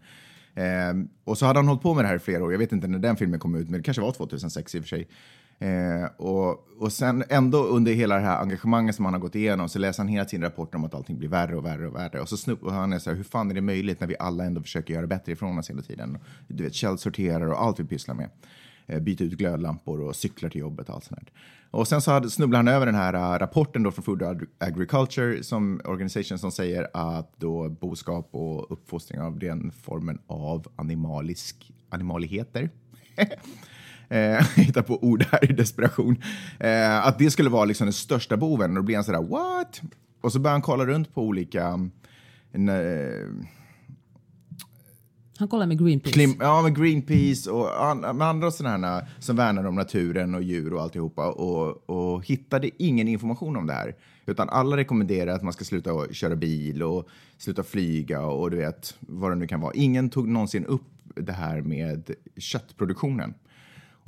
[0.54, 2.52] Eh, och så hade han hållit på med det här i flera år.
[2.52, 4.82] Jag vet inte när den filmen kom ut, men det kanske var 2006 i och
[4.82, 5.08] för sig.
[5.60, 9.68] Eh, och, och sen ändå under hela det här engagemanget som han har gått igenom
[9.68, 12.20] så läser han hela tiden rapporter om att allting blir värre och värre och värre.
[12.20, 14.16] Och så snupp, och han är så här, hur fan är det möjligt när vi
[14.18, 16.18] alla ändå försöker göra bättre ifrån oss hela tiden?
[16.48, 18.30] Du vet, källsorterar och allt vi pysslar med.
[18.86, 21.32] Eh, byta ut glödlampor och cyklar till jobbet och allt sånt där.
[21.70, 25.80] Och sen så snubblade han över den här uh, rapporten då från Food Agriculture som
[25.84, 32.70] organisation som säger att då boskap och uppfostring av den formen av animalisk animaligheter
[34.10, 36.22] eh, hitta på ord här i desperation,
[36.60, 38.70] eh, att det skulle vara liksom den största boven.
[38.70, 39.80] Och då blir han sådär, what?
[40.20, 41.90] Och så börjar han kolla runt på olika...
[42.52, 42.60] Eh,
[45.38, 46.12] han kollar med Greenpeace.
[46.12, 50.72] Klim, ja, med Greenpeace och an, med andra sådana som värnar om naturen och djur
[50.72, 53.94] och alltihopa och, och hittade ingen information om det här.
[54.26, 58.94] Utan alla rekommenderar att man ska sluta köra bil och sluta flyga och du vet
[59.00, 59.72] vad det nu kan vara.
[59.74, 60.82] Ingen tog någonsin upp
[61.14, 63.34] det här med köttproduktionen.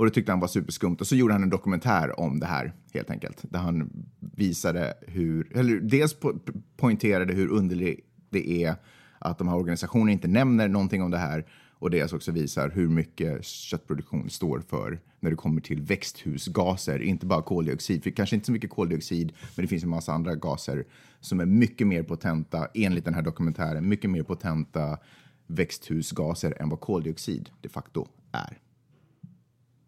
[0.03, 0.97] Och det tyckte han var superskumt.
[1.01, 3.43] Och så gjorde han en dokumentär om det här, helt enkelt.
[3.43, 6.38] Där han visade hur, eller dels po
[6.77, 8.75] poängterade hur underligt det är
[9.19, 11.47] att de här organisationerna inte nämner någonting om det här
[11.79, 17.27] och dels också visar hur mycket köttproduktion står för när det kommer till växthusgaser, inte
[17.27, 18.03] bara koldioxid.
[18.03, 20.85] För kanske inte så mycket koldioxid, men det finns en massa andra gaser
[21.21, 24.99] som är mycket mer potenta, enligt den här dokumentären, mycket mer potenta
[25.47, 28.59] växthusgaser än vad koldioxid de facto är.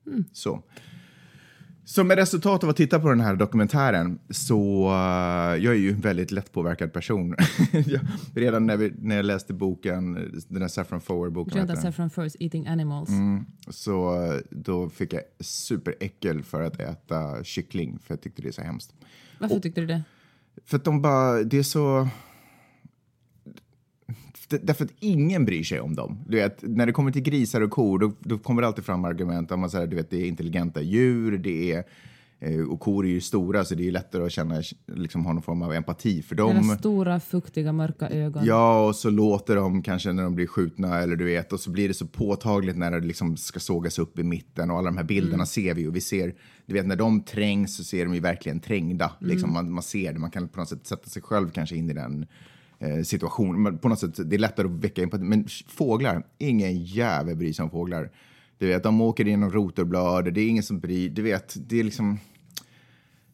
[0.07, 0.25] Mm.
[0.33, 0.62] Så.
[1.87, 5.90] Så med resultat av att titta på den här dokumentären så uh, jag är ju
[5.90, 7.37] en väldigt lättpåverkad person.
[8.35, 10.14] redan när, vi, när jag läste boken,
[10.49, 11.59] den här Saffron Forward-boken.
[11.59, 13.09] Jonathan Saffron First, Eating Animals.
[13.09, 18.49] Mm, så uh, då fick jag superäckel för att äta kyckling för jag tyckte det
[18.49, 18.95] är så hemskt.
[19.38, 20.03] Varför Och, tyckte du det?
[20.64, 22.09] För att de bara, det är så
[24.49, 26.25] därför att ingen bryr sig om dem.
[26.29, 29.05] Du vet, när det kommer till grisar och kor, då, då kommer det alltid fram
[29.05, 31.85] argument om att du vet, det är intelligenta djur, det är
[32.40, 35.43] eh, och kor är ju stora så det är lättare att känna, liksom, ha någon
[35.43, 36.55] form av empati för dem.
[36.55, 38.45] Deras stora, fuktiga, mörka ögon.
[38.45, 41.71] Ja, och så låter de kanske när de blir skjutna eller du vet, och så
[41.71, 44.97] blir det så påtagligt när det liksom ska sågas upp i mitten och alla de
[44.97, 45.47] här bilderna mm.
[45.47, 46.35] ser vi och vi ser,
[46.67, 49.05] du vet när de trängs så ser de ju verkligen trängda.
[49.05, 49.35] Liksom, mm.
[49.35, 51.90] Liksom, man, man ser det, man kan på något sätt sätta sig själv kanske in
[51.90, 52.27] i den
[53.05, 53.62] situation.
[53.62, 55.25] Men på något sätt, det är lättare att väcka empati.
[55.25, 58.11] Men fåglar, ingen jävel bryr sig om fåglar.
[58.59, 61.85] Du vet, de åker genom rotorblad, det är ingen som bryr Du vet, det är
[61.85, 62.18] liksom...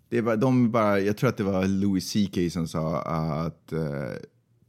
[0.08, 3.72] Det är bara, de bara, jag tror att det var Louis CK som sa att
[3.72, 3.80] uh,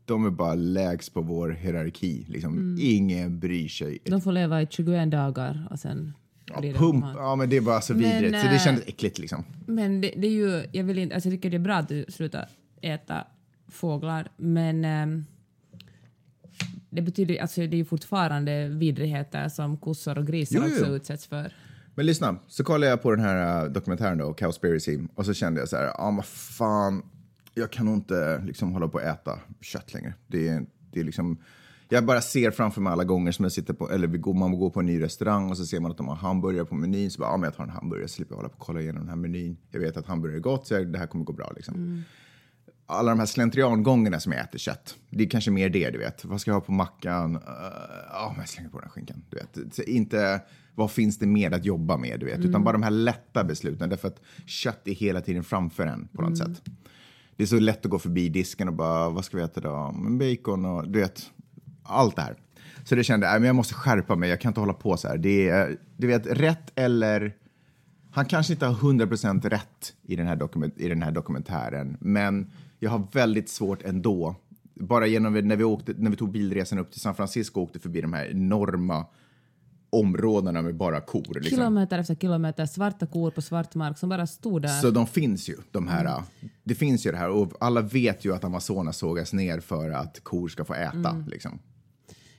[0.05, 2.25] de är bara lägst på vår hierarki.
[2.27, 2.53] Liksom.
[2.57, 2.77] Mm.
[2.81, 3.99] Ingen bryr sig.
[4.05, 6.13] De får leva i 21 dagar och sen
[6.45, 8.31] Ja, pump, ja, men det är bara så vidrigt.
[8.31, 9.43] Men, så det eh, kändes äckligt liksom.
[9.65, 11.89] Men det, det, är ju, jag vill inte, alltså jag tycker det är bra att
[11.89, 12.49] du slutar
[12.81, 13.27] äta
[13.71, 15.23] fåglar, men eh,
[16.89, 20.71] det betyder alltså det är fortfarande vidrigheter som kossor och grisar Jo, jo.
[20.71, 21.53] också utsätts för.
[21.95, 25.59] Men lyssna, så kollade jag på den här uh, dokumentären då, Cowspiracy, och så kände
[25.59, 27.03] jag så här, ja ah, vad fan,
[27.53, 30.13] jag kan nog inte liksom hålla på att äta kött längre.
[30.27, 31.37] Det är, det är liksom,
[31.89, 34.59] jag bara ser framför mig alla gånger som jag sitter på, eller vi går, man
[34.59, 37.11] går på en ny restaurang och så ser man att de har hamburgare på menyn,
[37.11, 38.81] så bara, ja ah, men jag tar en hamburgare, slipper jag hålla på och kolla
[38.81, 39.57] igenom den här menyn.
[39.71, 42.03] Jag vet att hamburgare är gott, så det här kommer gå bra liksom.
[42.85, 46.25] Alla de här slentriangångerna som jag äter kött, det är kanske mer det, du vet.
[46.25, 47.35] Vad ska jag ha på mackan?
[47.35, 47.41] Uh,
[48.13, 49.75] Ja, men jag slänger på den här skinkan, du vet.
[49.75, 50.41] Så inte,
[50.75, 52.39] vad finns det mer att jobba med, du vet.
[52.39, 56.21] Utan bara de här lätta besluten, därför att kött är hela tiden framför en på
[56.21, 56.61] något sätt.
[57.35, 59.91] Det är så lätt att gå förbi disken och bara, vad ska vi äta?
[59.91, 61.31] Men bacon och du vet,
[61.83, 62.35] allt det här.
[62.83, 64.97] Så det kände jag, "Nej, men jag måste skärpa mig, jag kan inte hålla på
[64.97, 65.17] så här.
[65.17, 67.35] Det är, du vet, rätt eller...
[68.13, 72.51] Han kanske inte har 100% rätt i den, här dokument, i den här dokumentären, men
[72.83, 74.35] jag har väldigt svårt ändå.
[74.73, 77.79] Bara genom när vi, åkte, när vi tog bilresan upp till San Francisco och åkte
[77.79, 79.05] förbi de här enorma
[79.89, 81.33] områdena med bara kor.
[81.33, 81.57] Liksom.
[81.57, 84.81] Kilometer efter kilometer, svarta kor på svart mark som bara stod där.
[84.81, 86.23] Så de finns ju, de här.
[86.63, 90.23] Det finns ju det här och alla vet ju att Amazonas sågas ner för att
[90.23, 91.25] kor ska få äta.
[91.27, 91.59] Liksom.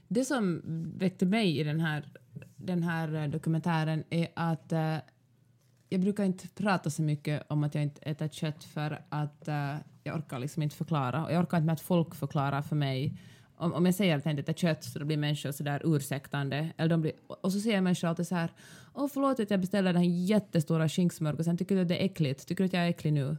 [0.09, 0.63] Det som
[0.97, 2.09] väckte mig i den här,
[2.57, 4.97] den här eh, dokumentären är att eh,
[5.89, 9.75] jag brukar inte prata så mycket om att jag inte äter kött för att eh,
[10.03, 11.25] jag orkar liksom inte förklara.
[11.25, 13.19] Och jag orkar inte med att folk förklarar för mig.
[13.57, 15.83] Om, om jag säger att jag inte äter kött så då blir människor så där
[15.85, 16.73] ursäktande.
[16.77, 18.51] Eller de blir, och så säger människor alltid så här
[18.95, 22.49] Åh förlåt att jag beställde den här jättestora skinksmörgåsen, tycker du att det är äckligt?
[22.49, 23.37] Tycker du att jag är äcklig nu?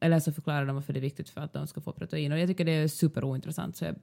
[0.00, 2.32] Eller så förklarar de varför det är viktigt för att de ska få protein.
[2.32, 3.76] Och jag tycker det är superointressant.
[3.76, 3.94] Så jag,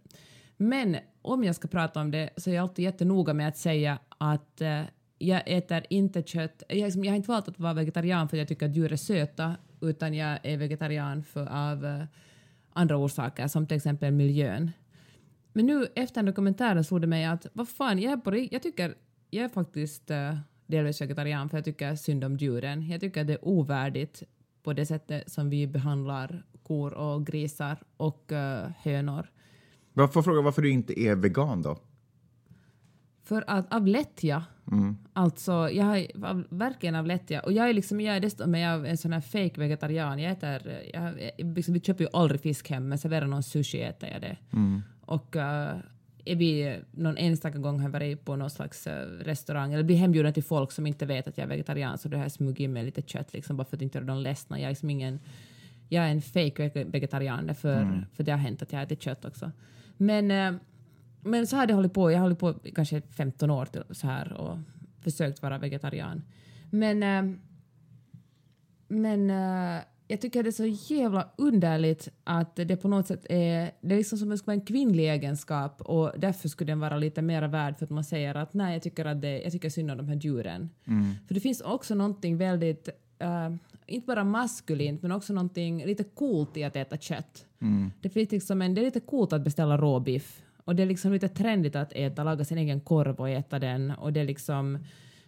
[0.58, 4.00] men om jag ska prata om det så är jag alltid jättenoga med att säga
[4.17, 4.82] att eh,
[5.22, 6.64] jag äter inte kött.
[6.68, 8.92] Jag, liksom, jag har inte valt att vara vegetarian för att jag tycker att djur
[8.92, 12.04] är söta utan jag är vegetarian för, av uh,
[12.74, 14.72] andra orsaker som till exempel miljön.
[15.54, 18.96] Men nu efter dokumentären slog det mig att vad fan, jag, är på, jag tycker
[19.30, 22.90] jag är faktiskt uh, delvis vegetarian för jag tycker synd om djuren.
[22.90, 24.24] Jag tycker att det är ovärdigt
[24.64, 29.28] på det sättet som vi behandlar kor och grisar och uh, hönor.
[29.94, 31.78] Varför fråga varför du inte är vegan då?
[33.32, 34.44] För att av lättja,
[35.13, 38.89] alltså jag av, verkligen av lättja och jag är liksom, jag är dessutom är jag
[38.89, 40.20] en sån här fake vegetarian.
[40.20, 41.13] Jag äter, jag,
[41.56, 44.38] liksom, vi köper ju aldrig fisk hem men serverar någon sushi äter jag det.
[45.06, 45.41] Och uh,
[46.26, 49.98] är vi någon enstaka gång har jag varit på någon slags eh, restaurang eller blir
[49.98, 52.84] hembjuden till folk som inte vet att jag är vegetarian så har jag smugit mig
[52.84, 54.60] lite kött liksom bara för att inte göra dem ledsna.
[54.60, 55.20] Jag är liksom ingen,
[55.89, 59.26] jag är en fake vege- vegetarian för, för det har hänt att jag äter kött
[59.26, 59.52] också.
[59.98, 60.62] Men eh,
[61.24, 62.12] men så har det hållit på.
[62.12, 64.58] Jag hållit på kanske 15 år till, så här och
[65.02, 66.24] försökt vara vegetarian.
[66.70, 67.38] Men, eh,
[68.88, 73.72] men eh, jag tycker det är så jävla underligt att det på något sätt är,
[73.82, 76.80] det är liksom som att det ska vara en kvinnlig egenskap och därför skulle den
[76.80, 79.52] vara lite mer värd för att man säger att nej, jag tycker, att det, jag
[79.52, 80.70] tycker synd om de här djuren.
[81.28, 83.50] För det finns också någonting väldigt, eh,
[83.86, 87.46] inte bara maskulint, men också någonting lite coolt i att äta kött.
[88.02, 91.13] Det, finns liksom en, det är lite coolt att beställa råbiff och det är liksom
[91.13, 94.80] lite trendigt att äta, laga sin egen korv och äta den och det är liksom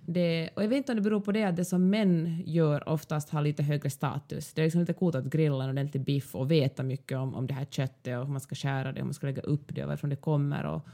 [0.05, 2.89] det, och jag vet inte om det beror på det att det som män gör
[2.89, 4.53] oftast har lite högre status.
[4.53, 7.47] Det är liksom lite coolt att grilla en ordentlig biff och veta mycket om, om
[7.47, 9.81] det här köttet och hur man ska skära det, hur man ska lägga upp det
[9.81, 10.87] och varifrån det kommer och,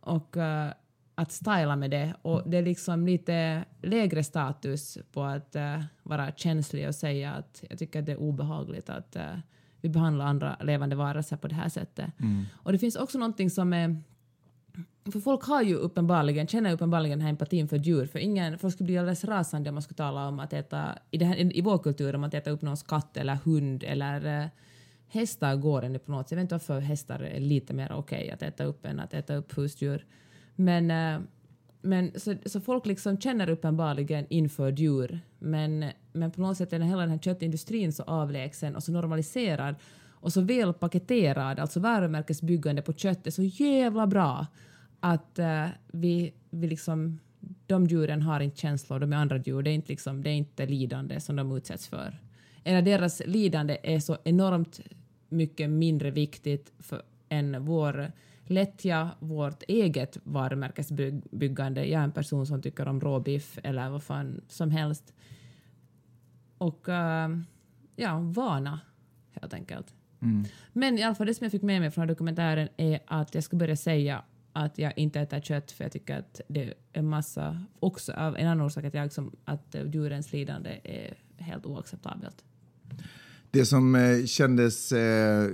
[0.00, 0.68] och uh,
[1.14, 2.14] att styla med det.
[2.22, 7.64] Och det är liksom lite lägre status på att uh, vara känslig och säga att
[7.70, 9.38] jag tycker att det är obehagligt att uh,
[9.82, 12.10] vi behandlar andra levande varelser på det här sättet.
[12.52, 14.02] Och det finns också någonting som är
[15.12, 18.74] för folk har ju uppenbarligen, känner uppenbarligen den här empatin för djur, för ingen, folk
[18.74, 21.60] skulle bli alldeles rasande om man skulle tala om att äta, i, det här, i
[21.60, 24.48] vår kultur, om att äta upp någons katt eller hund eller eh,
[25.08, 26.30] hästar går ännu på något sätt.
[26.30, 29.34] Jag vet inte varför hästar är lite mer okej att äta upp än att äta
[29.34, 30.06] upp husdjur.
[30.56, 31.20] Men, eh,
[31.82, 36.78] men så, så folk liksom känner uppenbarligen inför djur, men, men på något sätt är
[36.78, 39.74] den, hela den här köttindustrin så avlägsen och så normaliserad
[40.10, 44.46] och så väl paketerad, alltså varumärkesbyggande på kött är så jävla bra
[45.00, 47.18] att uh, vi, vi liksom,
[47.66, 50.34] de djuren har inte känslor, de är andra djur, det är inte, liksom, det är
[50.34, 52.20] inte lidande som de utsätts för.
[52.64, 54.80] Eller deras lidande är så enormt
[55.28, 58.12] mycket mindre viktigt för, än vår
[58.52, 61.84] lättja, vårt eget varumärkesbyggande.
[61.84, 65.14] Jag är en person som tycker om råbiff eller vad fan som helst.
[66.58, 67.28] Och eh,
[67.96, 68.80] ja, vana
[69.32, 69.94] helt enkelt.
[70.72, 73.44] Men i alla fall det som jag fick med mig från dokumentären är att jag
[73.44, 77.62] ska börja säga att jag inte äter kött för jag tycker att det är massa,
[77.80, 82.44] också av en annan orsak att jag som, att eh, djurens lidande är helt oacceptabelt.
[83.50, 85.50] Det som eh, kändes eh,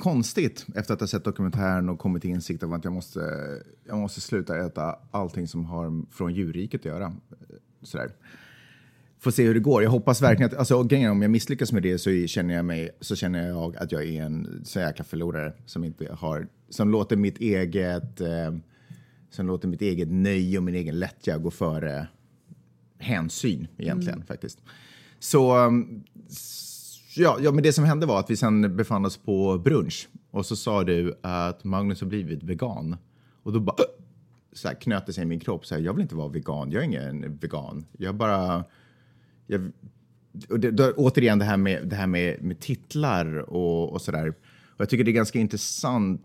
[0.00, 3.20] konstigt efter att ha sett dokumentären och kommit till insikt om att jag måste,
[3.84, 7.12] jag måste sluta äta allting som har från djurriket att göra.
[7.82, 8.10] Sådär.
[9.18, 9.82] Får se hur det går.
[9.82, 12.90] Jag hoppas verkligen att, alltså, grejen om jag misslyckas med det så känner jag mig,
[13.00, 17.16] så känner jag att jag är en så jäkla förlorare som inte har, som låter
[17.16, 18.56] mitt eget, eh,
[19.30, 22.08] som låter mitt eget nöje och min egen lättja gå före
[22.98, 24.58] hänsyn egentligen faktiskt.
[25.18, 26.04] Så um,
[27.16, 30.46] Ja, ja, men det som hände var att vi sen befann oss på brunch och
[30.46, 32.96] så sa du att Magnus har blivit vegan.
[33.42, 33.76] Och då bara
[34.52, 35.66] så här, knöt det sig i min kropp.
[35.66, 36.70] Så här, jag vill inte vara vegan.
[36.70, 37.86] Jag är ingen vegan.
[37.98, 38.64] Jag bara...
[39.46, 39.72] Jag,
[40.48, 44.12] och det, då, återigen det här med, det här med, med titlar och, och så
[44.12, 44.28] där.
[44.28, 46.22] Och jag tycker det är ganska intressant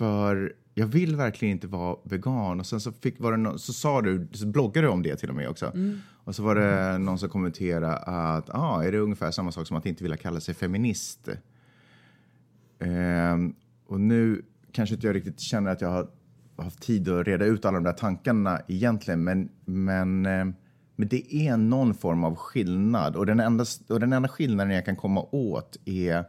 [0.00, 2.60] för jag vill verkligen inte vara vegan.
[2.60, 5.16] Och sen så, fick, var det no, så sa du, så bloggade du om det
[5.16, 5.66] till och med också.
[5.66, 5.98] Mm.
[6.24, 9.76] Och så var det någon som kommenterade att ah, är det ungefär samma sak som
[9.76, 11.28] att inte vilja kalla sig feminist.
[12.78, 13.54] Ehm,
[13.86, 16.08] och nu kanske inte jag riktigt känner att jag har
[16.56, 20.54] haft tid att reda ut alla de där tankarna egentligen, men, men, ehm,
[20.96, 23.16] men det är någon form av skillnad.
[23.16, 26.24] Och den, enda, och den enda skillnaden jag kan komma åt är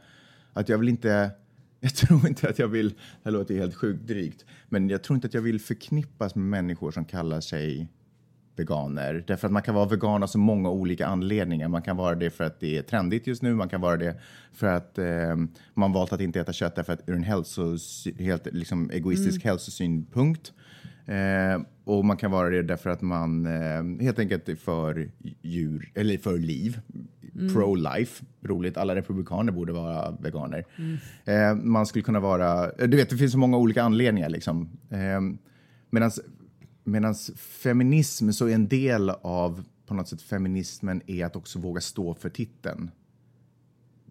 [0.54, 1.32] att jag vill inte
[1.80, 5.16] jag tror inte att jag vill, det här låter helt sjukt drygt, men jag tror
[5.16, 7.88] inte att jag vill förknippas med människor som kallar sig
[8.62, 9.24] veganer.
[9.28, 11.68] Därför att man kan vara vegan av så många olika anledningar.
[11.68, 13.56] Man kan vara det för att det är trendigt just nu.
[13.56, 14.16] Man kan vara det
[14.54, 15.36] för att eh,
[15.74, 19.50] man valt att inte äta kött därför att ur en hälsos, helt liksom, egoistisk mm.
[19.50, 20.54] hälsosynpunkt.
[21.06, 25.10] Eh, och man kan vara det därför att man eh, helt enkelt är för
[25.42, 26.80] djur, eller för liv.
[27.36, 27.54] Mm.
[27.54, 28.78] Pro-life, roligt.
[28.78, 30.66] Alla republikaner borde vara veganer.
[30.78, 30.98] Mm.
[31.26, 34.70] Eh, man skulle kunna vara, du vet det finns så många olika anledningar liksom.
[34.90, 35.22] Eh,
[36.84, 41.82] Medan feminism så är en del av på något sätt feminismen är att också våga
[41.82, 42.92] stå för titeln.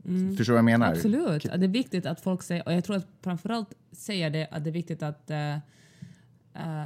[0.05, 0.37] Mm.
[0.37, 0.93] Förstår du vad jag menar?
[0.93, 1.43] Absolut.
[1.43, 4.71] det är viktigt att folk säger, och jag tror att framförallt säger det att det
[4.71, 5.57] är viktigt att uh,
[6.63, 6.85] uh,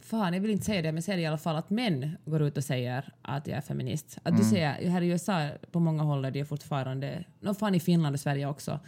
[0.00, 2.56] Fan, jag vill inte säga det, men säger i alla fall att män går ut
[2.56, 4.18] och säger att jag är feminist.
[4.22, 4.40] Att mm.
[4.40, 8.14] du säger, här i USA på många håll är det fortfarande, no, fan i Finland
[8.14, 8.80] och Sverige också,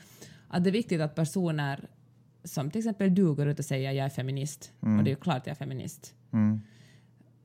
[0.49, 1.89] att det är viktigt att personer
[2.47, 4.99] som till exempel du går ut och säger jag är feminist, mm.
[4.99, 6.15] och det är ju klart jag är feminist.
[6.33, 6.61] Mm.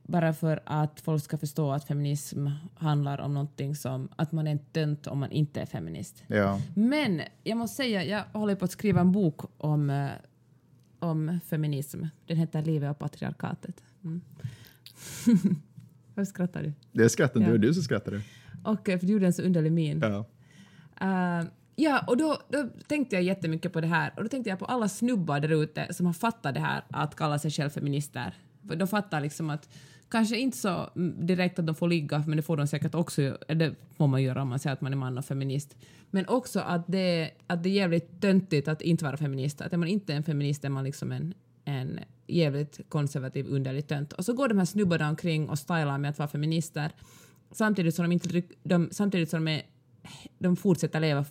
[0.03, 4.51] Bara för att folk ska förstå att feminism handlar om någonting som att man är
[4.51, 6.23] en tönt om man inte är feminist.
[6.27, 6.61] Ja.
[6.75, 10.09] Men jag måste säga, jag håller på att skriva en bok om, eh,
[10.99, 12.03] om feminism.
[12.25, 13.83] Den heter Livet och patriarkatet.
[14.03, 14.21] Mm.
[16.15, 16.73] Varför skrattar du?
[16.91, 17.47] Det är skratten, ja.
[17.47, 18.21] är du som skrattar.
[18.63, 19.99] Och eh, för du gjorde en så underlig min.
[19.99, 20.25] Ja.
[21.01, 24.59] Uh, Ja, och då, då tänkte jag jättemycket på det här och då tänkte jag
[24.59, 28.33] på alla snubbar där ute som har fattat det här att kalla sig själv feminister.
[28.67, 29.69] För de fattar liksom att
[30.09, 33.75] kanske inte så direkt att de får ligga, men det får de säkert också, det
[33.97, 35.77] får man göra om man säger att man är man och feminist.
[36.09, 39.61] Men också att det, att det är jävligt töntigt att inte vara feminist.
[39.61, 41.33] Att är man inte en feminist är man liksom en,
[41.65, 44.13] en jävligt konservativ, underlig tönt.
[44.13, 46.91] Och så går de här snubbarna omkring och stylar med att vara feminister
[47.51, 49.61] samtidigt som de, inte, de, samtidigt som de, är,
[50.39, 51.25] de fortsätter leva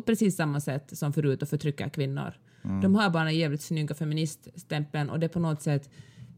[0.00, 2.34] på precis samma sätt som förut och förtrycker kvinnor.
[2.64, 2.80] Mm.
[2.80, 5.90] De har bara den jävligt snygga feministstämpeln och det på något sätt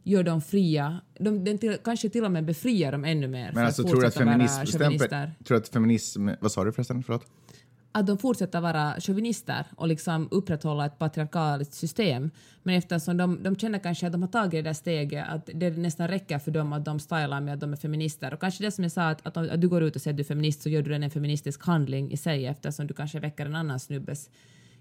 [0.03, 1.01] gör dem fria.
[1.21, 3.53] De, den till, kanske till och med befriar dem ännu mer.
[3.55, 4.65] Men alltså, tror du att feminism,
[5.45, 7.27] tror att feminism, vad sa du förresten, förlåt?
[7.93, 12.31] Att de fortsätter vara chauvinister och liksom upprätthålla ett patriarkaliskt system.
[12.63, 15.71] Men eftersom de, de känner kanske att de har tagit det där steget, att det
[15.71, 18.35] nästan räcker för dem att de stylar med att de är feminister.
[18.35, 20.17] Och kanske det som jag sa, att, att, att du går ut och säger att
[20.17, 23.21] du är feminist så gör du den en feministisk handling i sig eftersom du kanske
[23.21, 24.31] väcker en annan snubbes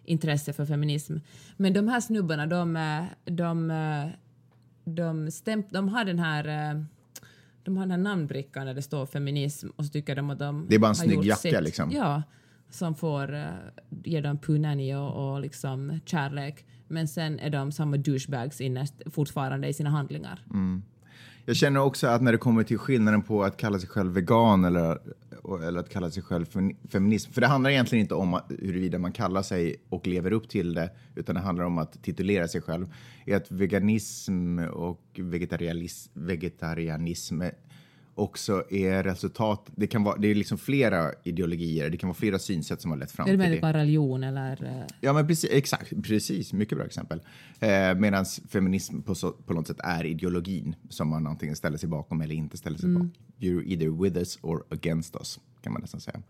[0.06, 1.18] intresse för feminism.
[1.58, 3.72] Men de här snubbarna, de, de,
[4.86, 6.86] de, stämp, de har den här
[7.64, 10.66] de har den här namnbrickan där det står feminism och så tycker de att de
[10.70, 11.92] Det är bara en snygg jacka liksom?
[11.92, 12.24] Ja
[12.70, 13.46] som får uh,
[14.04, 16.66] ge dem punani och, och liksom kärlek.
[16.88, 20.46] Men sen är de samma douchebags innerst fortfarande i sina handlingar.
[20.54, 20.84] Mm.
[21.46, 24.66] Jag känner också att när det kommer till skillnaden på att kalla sig själv vegan
[24.66, 25.00] eller,
[25.68, 26.46] eller att kalla sig själv
[26.90, 30.74] feminism, för det handlar egentligen inte om huruvida man kallar sig och lever upp till
[30.74, 32.94] det, utan det handlar om att titulera sig själv,
[33.26, 35.20] är att veganism och
[36.16, 37.42] vegetarianism
[38.20, 39.70] också är resultat...
[39.76, 42.98] Det, kan vara, det är liksom flera ideologier, det kan vara flera synsätt som har
[42.98, 43.46] lett fram till det.
[43.46, 44.64] Är det bara religion eller?
[44.64, 44.96] Eh?
[45.02, 47.22] Ja, men precis, exakt, precis, mycket bra exempel.
[47.60, 51.90] Eh, Medan feminism på, så, på något sätt är ideologin som man antingen ställer sig
[51.90, 52.94] bakom eller inte ställer sig mm.
[53.02, 53.12] bakom.
[53.40, 56.22] You're either with us or against us, kan man nästan säga.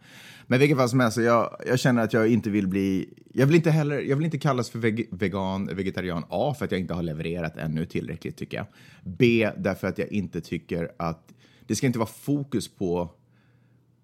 [0.47, 3.09] Men vilket fall som helst, jag, jag känner att jag inte vill bli...
[3.33, 6.23] Jag vill inte heller, jag vill inte kallas för veg, vegan, vegetarian.
[6.29, 8.65] A, för att jag inte har levererat ännu tillräckligt tycker jag.
[9.03, 11.33] B, därför att jag inte tycker att
[11.67, 13.09] det ska inte vara fokus på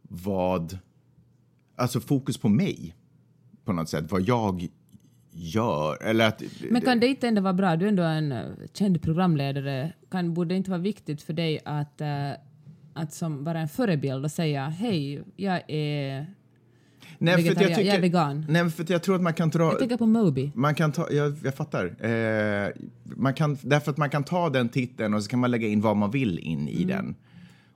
[0.01, 0.77] vad...
[1.75, 2.95] Alltså fokus på mig.
[3.65, 4.67] på något sätt vad jag
[5.31, 6.03] gör.
[6.03, 9.01] Eller att, Men kan det inte ändå vara bra, du är ändå en eh, känd
[9.01, 12.31] programledare, kan, borde det inte vara viktigt för dig att, eh,
[12.93, 16.25] att som vara en förebild och säga hej, jag är...
[17.17, 18.45] nej, för jag, tycker, jag är vegan.
[18.49, 19.63] Nej, för jag tror att man kan dra...
[19.63, 20.51] Jag tänker på Moby.
[20.55, 22.05] Man kan ta, jag, jag fattar.
[22.05, 22.69] Eh,
[23.03, 25.81] man kan, därför att man kan ta den titeln och så kan man lägga in
[25.81, 26.67] vad man vill in Mm.
[26.67, 27.15] i den.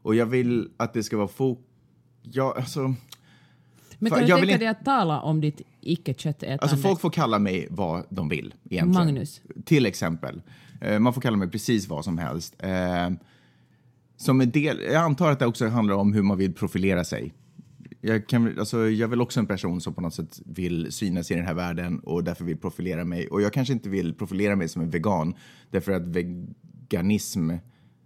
[0.07, 1.59] Och jag vill att det ska vara fok...
[2.21, 2.79] Ja, alltså,
[3.99, 6.61] Men kan du tänka inte- dig att tala om ditt icke-köttätande?
[6.61, 9.05] alltså folk får kalla mig vad de vill egentligen.
[9.05, 9.41] Magnus.
[9.65, 10.41] Till exempel.
[10.81, 12.55] Eh, man får kalla mig precis vad som helst.
[12.59, 13.09] Eh,
[14.17, 17.33] som en del, jag antar att det också handlar om hur man vill profilera sig.
[18.01, 21.31] Jag, kan, alltså, jag är väl också en person som på något sätt vill synas
[21.31, 23.27] i den här världen och därför vill profilera mig.
[23.27, 25.33] Och jag kanske inte vill profilera mig som en vegan
[25.71, 27.51] därför att veganism,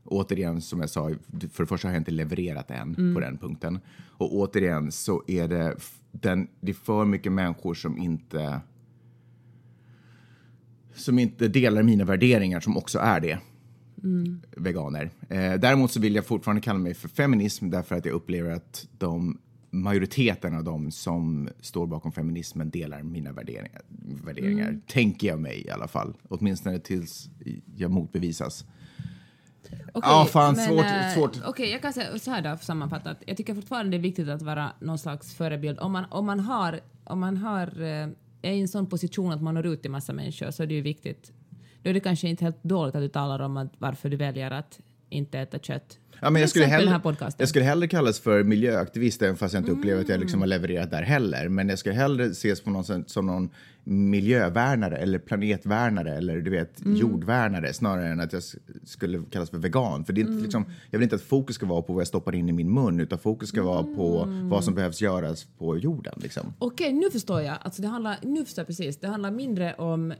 [0.06, 1.10] återigen som jag sa,
[1.52, 3.80] för det första har jag inte levererat än på den punkten.
[4.18, 5.76] Och återigen så är det,
[6.12, 8.62] den, det är för mycket människor som inte
[10.94, 13.40] som inte delar mina värderingar som också är det.
[14.58, 15.12] Veganer.
[15.30, 18.88] Eh, däremot så vill jag fortfarande kalla mig för feminism därför att jag upplever att
[18.98, 19.38] de
[19.70, 23.82] majoriteten av de som står bakom feminismen delar mina värderingar.
[24.24, 26.14] värderingar Tänker jag mig i alla fall.
[26.28, 27.30] Åtminstone tills
[27.76, 28.66] jag motbevisas.
[29.94, 31.38] Okej, Ja, fan, men, svårt- eh, svårt.
[31.48, 33.18] Okej, jag kan säga så här då, sammanfattat.
[33.28, 35.80] Jag tycker fortfarande det är viktigt att vara någon slags förebild.
[35.80, 38.08] Om man, om man har, om man har, eh,
[38.42, 40.74] är i en sån position att man når ut till massa människor så är det
[40.74, 41.32] ju viktigt.
[41.84, 44.52] Då är det kanske inte helt dåligt att du talar om att varför du väljer
[44.52, 44.80] att
[45.12, 45.98] inte äta kött.
[46.24, 47.02] Ja, men jag, skulle hellre,
[47.38, 50.48] jag skulle hellre kallas för miljöaktivist även fast jag inte upplever att jag liksom har
[50.48, 51.50] levererat där heller.
[51.50, 53.50] Men jag skulle hellre ses på någon, som någon
[53.84, 58.44] miljövärnare eller planetvärnare eller du vet jordvärnare snarare än att jag
[58.84, 60.06] skulle kallas för vegan.
[60.06, 62.08] För det är inte, liksom, jag vill inte att fokus ska vara på vad jag
[62.08, 65.78] stoppar in i min mun utan fokus ska vara på vad som behövs göras på
[65.78, 66.14] jorden.
[66.18, 66.54] Liksom.
[66.60, 67.58] Okej, nu förstår jag.
[67.62, 68.98] Alltså det handlar, nu förstår jag precis.
[68.98, 70.14] Det handlar mindre om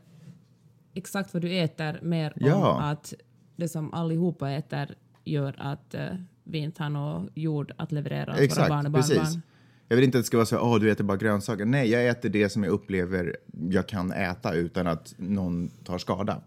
[0.94, 2.82] exakt vad du äter, mer om Ja.
[2.82, 3.14] att
[3.62, 6.06] det som allihopa äter gör att eh,
[6.44, 9.16] vi inte har någon jord att leverera åt våra barn och precis.
[9.18, 9.42] barnbarn.
[9.88, 11.66] Jag vill inte att det ska vara så åh du äter bara grönsaker.
[11.66, 13.38] Nej, jag äter det som jag upplever
[13.70, 16.42] jag kan äta utan att någon tar skada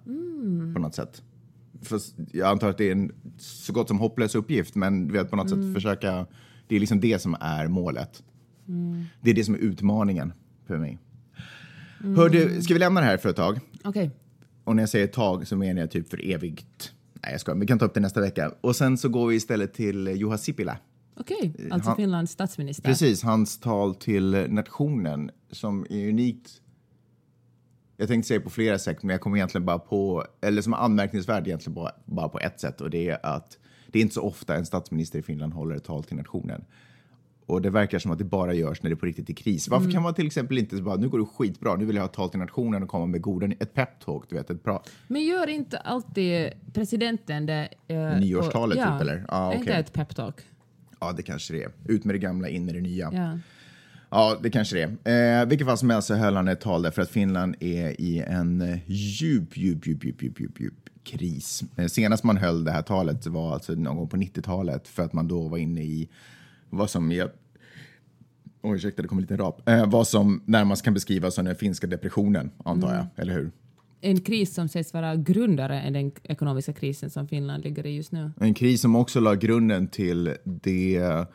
[0.74, 1.22] på något sätt.
[1.82, 2.00] För
[2.32, 5.36] jag antar att det är en så gott som hopplös uppgift, men du vet, på
[5.36, 6.26] något sätt försöka,
[6.68, 8.22] det är liksom det som är målet.
[9.20, 10.32] Det är det som är utmaningen
[10.66, 10.98] för mig.
[11.98, 13.60] Hör du, ska vi lämna det här för ett tag?
[13.84, 14.10] Okej.
[14.64, 16.93] Och när jag säger ett tag så menar jag typ för evigt.
[17.24, 17.58] Nej, jag skojar.
[17.58, 18.52] Vi kan ta upp det nästa vecka.
[18.60, 20.78] Och sen så går vi istället till Juha Sipilä.
[21.16, 22.82] Okej, alltså han- Finlands statsminister.
[22.84, 26.60] Precis, hans tal till nationen som är unikt.
[27.96, 30.76] Jag tänkte säga på flera sätt, men jag kommer egentligen bara på, eller som är
[30.76, 33.58] anmärkningsvärd egentligen bara, bara på ett sätt och det är att
[33.88, 36.64] det är inte så ofta en statsminister i Finland håller ett tal till nationen.
[37.46, 39.68] Och det verkar som att det bara görs när det på riktigt är kris.
[39.68, 42.08] Varför kan man till exempel inte bara, nu går det skitbra, nu vill jag ha
[42.08, 44.82] tal till nationen och komma med goda, ett peptalk, du vet, ett bra...
[45.06, 47.68] Men gör inte alltid presidenten det...
[47.88, 49.24] eh, Nyårstalet på- typ, eller?
[49.28, 50.36] Ja, Är inte ett peptalk?
[51.00, 51.70] Ja, det kanske det är.
[51.88, 53.10] Ut med det gamla, in med det nya.
[53.12, 53.38] Ja.
[54.10, 55.40] Ja, det kanske det är.
[55.42, 58.18] Eh, vilket fall som helst så höll han ett tal därför att Finland är i
[58.26, 60.74] en eh, djup, djup, djup, djup, djup, djup, djup
[61.04, 61.64] kris.
[61.76, 65.12] Eh, senast man höll det här talet var alltså någon gång på 90-talet för att
[65.12, 66.08] man då var inne i
[66.70, 67.30] vad som jag
[68.62, 69.68] Oj, ursäkta, det kom en liten rap.
[69.68, 73.06] Eh, vad som närmast kan beskrivas som den finska depressionen, antar jag.
[73.16, 73.50] Eller hur?
[74.00, 78.12] En kris som sägs vara grundare än den ekonomiska krisen som Finland ligger i just
[78.12, 78.32] nu.
[78.40, 81.26] En kris som också la grunden till det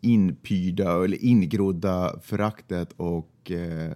[0.00, 3.90] inpyrda eller ingrodda föraktet och eh,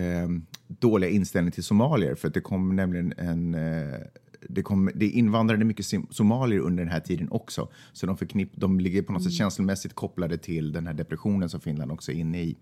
[0.00, 0.28] eh,
[0.66, 2.14] dåliga inställning till somalier.
[2.14, 3.54] För att det kom nämligen en...
[3.54, 4.00] Eh,
[4.48, 7.68] det, kom, det invandrade mycket somalier under den här tiden också.
[7.92, 11.60] Så de, förknipp, de ligger på något sätt känslomässigt kopplade till den här depressionen som
[11.60, 12.56] Finland också är inne i.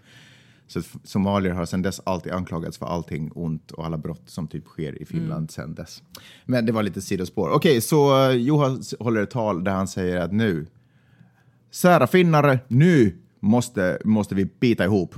[0.67, 4.65] Så somalier har sedan dess alltid anklagats för allting ont och alla brott som typ
[4.67, 6.03] sker i Finland sedan dess.
[6.47, 7.51] Men det var lite sidospår.
[7.51, 10.67] Okej, så uh, Juha s- håller ett tal där han säger att nu,
[11.71, 15.15] kära finnare, nu måste, måste vi bita ihop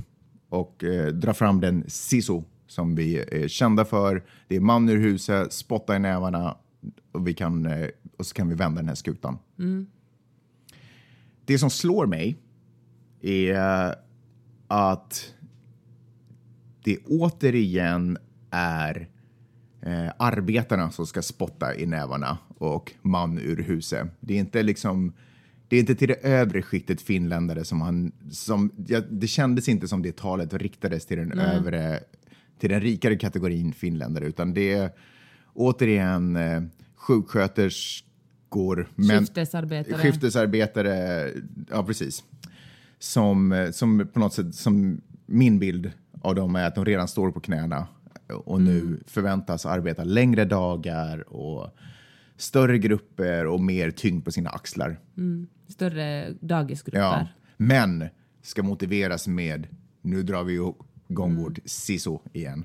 [0.48, 2.42] och eh, dra fram den sisu
[2.74, 4.22] som vi är kända för.
[4.48, 6.56] Det är man ur huset, spotta i nävarna
[7.12, 9.38] och, vi kan, eh, och så kan vi vända den här skutan.
[11.44, 12.36] Det som slår mig
[13.22, 13.94] är
[14.68, 15.34] att
[16.84, 18.18] det återigen
[18.50, 19.08] är
[19.82, 24.08] eh, arbetarna som ska spotta i nävarna och man ur huset.
[24.20, 25.12] Det är inte liksom
[25.68, 28.12] det är inte till det övre skiktet finländare som han...
[28.30, 32.00] Som, ja, det kändes inte som det talet riktades till den övre,
[32.64, 34.90] till den rikare kategorin finländare, utan det är
[35.54, 36.62] återigen eh,
[36.94, 39.98] sjuksköterskor, men- Skiftesarbetare.
[39.98, 41.30] skiftesarbetare,
[41.70, 42.24] ja precis.
[42.98, 45.92] Som, eh, som på något sätt som min bild
[46.22, 47.86] av dem är att de redan står på knäna
[48.28, 51.76] och nu förväntas arbeta längre dagar och
[52.36, 55.00] större grupper och mer tyngd på sina axlar.
[55.68, 57.00] Större dagisgrupper.
[57.00, 57.26] Ja.
[57.56, 58.08] Men
[58.42, 59.66] ska motiveras med
[60.02, 60.54] nu drar vi
[61.08, 62.64] igång vårt SISO igen.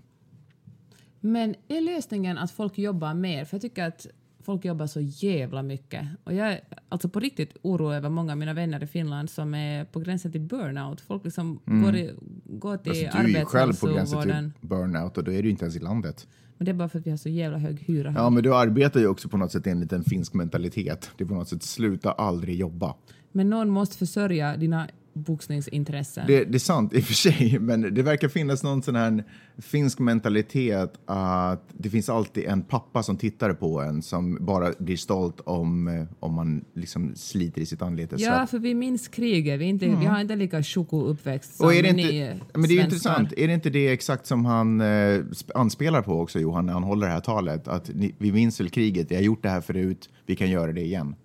[1.19, 3.45] Men är lösningen att folk jobbar mer?
[3.45, 4.07] För jag tycker att
[4.43, 6.07] folk jobbar så jävla mycket.
[6.23, 9.53] Och jag är alltså på riktigt orolig över många av mina vänner i Finland som
[9.53, 11.01] är på gränsen till burnout.
[11.01, 12.13] Folk liksom går, i,
[12.45, 15.49] går till Alltså, du är ju själv på gränsen till burnout och då är du
[15.49, 16.27] inte ens i landet.
[16.57, 18.19] Men det är bara för att vi har så jävla hög hyra här.
[18.19, 21.11] Ja, men du arbetar ju också på något sätt enligt en finsk mentalitet.
[21.17, 22.95] Det är på något sätt sluta aldrig jobba.
[23.31, 24.87] Men någon måste försörja dina
[25.20, 26.24] boxningsintressen.
[26.28, 29.24] Det, det är sant i och för sig, men det verkar finnas någon sån här
[29.57, 34.97] finsk mentalitet att det finns alltid en pappa som tittar på en som bara blir
[34.97, 38.15] stolt om, eh, om man liksom sliter i sitt anlete.
[38.20, 39.59] Ja, för vi minns kriget.
[39.59, 42.61] Vi, inte, vi har inte lika tjocko uppväxt som och är det ni inte, men
[42.61, 46.22] det är ju intressant, är det inte det exakt som han eh, sp- anspelar på
[46.22, 47.67] också Johan när han håller det här talet?
[47.67, 50.72] Att ni, vi minns väl kriget, vi har gjort det här förut, vi kan göra
[50.72, 51.15] det igen.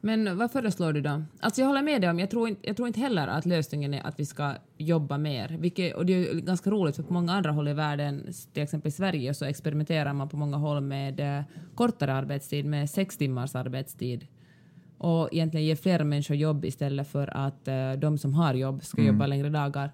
[0.00, 1.22] Men vad föreslår du då?
[1.40, 3.94] Alltså jag håller med dig om, jag tror, inte, jag tror inte heller att lösningen
[3.94, 5.56] är att vi ska jobba mer.
[5.60, 8.88] Vilket, och det är ganska roligt för på många andra håll i världen, till exempel
[8.88, 11.44] i Sverige, så experimenterar man på många håll med eh,
[11.74, 14.26] kortare arbetstid, med sex timmars arbetstid.
[14.98, 19.02] Och egentligen ge fler människor jobb istället för att eh, de som har jobb ska
[19.02, 19.92] jobba längre dagar.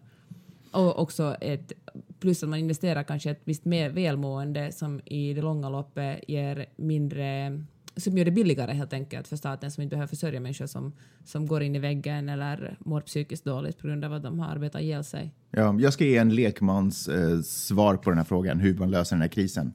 [0.72, 1.72] Och också ett,
[2.20, 6.66] plus att man investerar kanske ett visst mer välmående som i det långa loppet ger
[6.76, 7.60] mindre
[7.96, 10.92] som gör det billigare helt enkelt för staten som inte behöver försörja människor som,
[11.24, 14.48] som går in i väggen eller mår psykiskt dåligt på grund av att de har
[14.48, 15.34] arbetat ihjäl sig.
[15.50, 19.16] Ja, jag ska ge en lekmans eh, svar på den här frågan, hur man löser
[19.16, 19.72] den här krisen.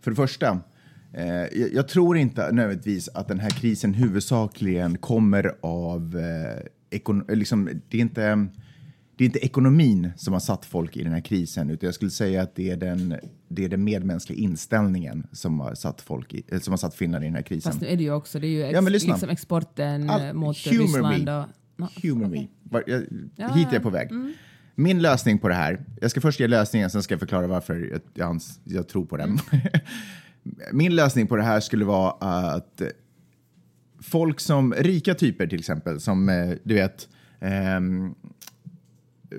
[0.00, 0.60] För det första,
[1.12, 6.16] eh, jag, tror inte nödvändigtvis att den här krisen huvudsakligen kommer av...
[6.16, 8.48] Eh, ekon- eh, liksom, det, är inte,
[9.20, 12.10] det är inte ekonomin som har satt folk i den här krisen, utan jag skulle
[12.10, 13.14] säga att det är den,
[13.48, 17.26] det är den medmänskliga inställningen som har satt, folk i, som har satt Finland i
[17.26, 17.72] den här krisen.
[17.72, 20.32] Fast nu är det ju också, det är ju ex, Ja, liksom exporten All- eh,
[20.32, 21.32] mot Ryssland me.
[21.38, 21.44] och...
[21.76, 22.46] No, Humor me.
[22.62, 23.02] Var- Jag,
[23.36, 23.74] Ja, hit är ja.
[23.74, 24.08] jag på väg.
[24.74, 27.74] Min lösning på det här, jag ska först ge lösningen, sen ska jag förklara varför
[27.92, 29.38] jag, jag, jag tror på den.
[30.72, 32.10] Min lösning på det här skulle vara
[32.54, 32.82] att
[34.02, 37.08] folk som, rika typer till exempel, som eh, du vet,
[37.40, 38.14] ehm,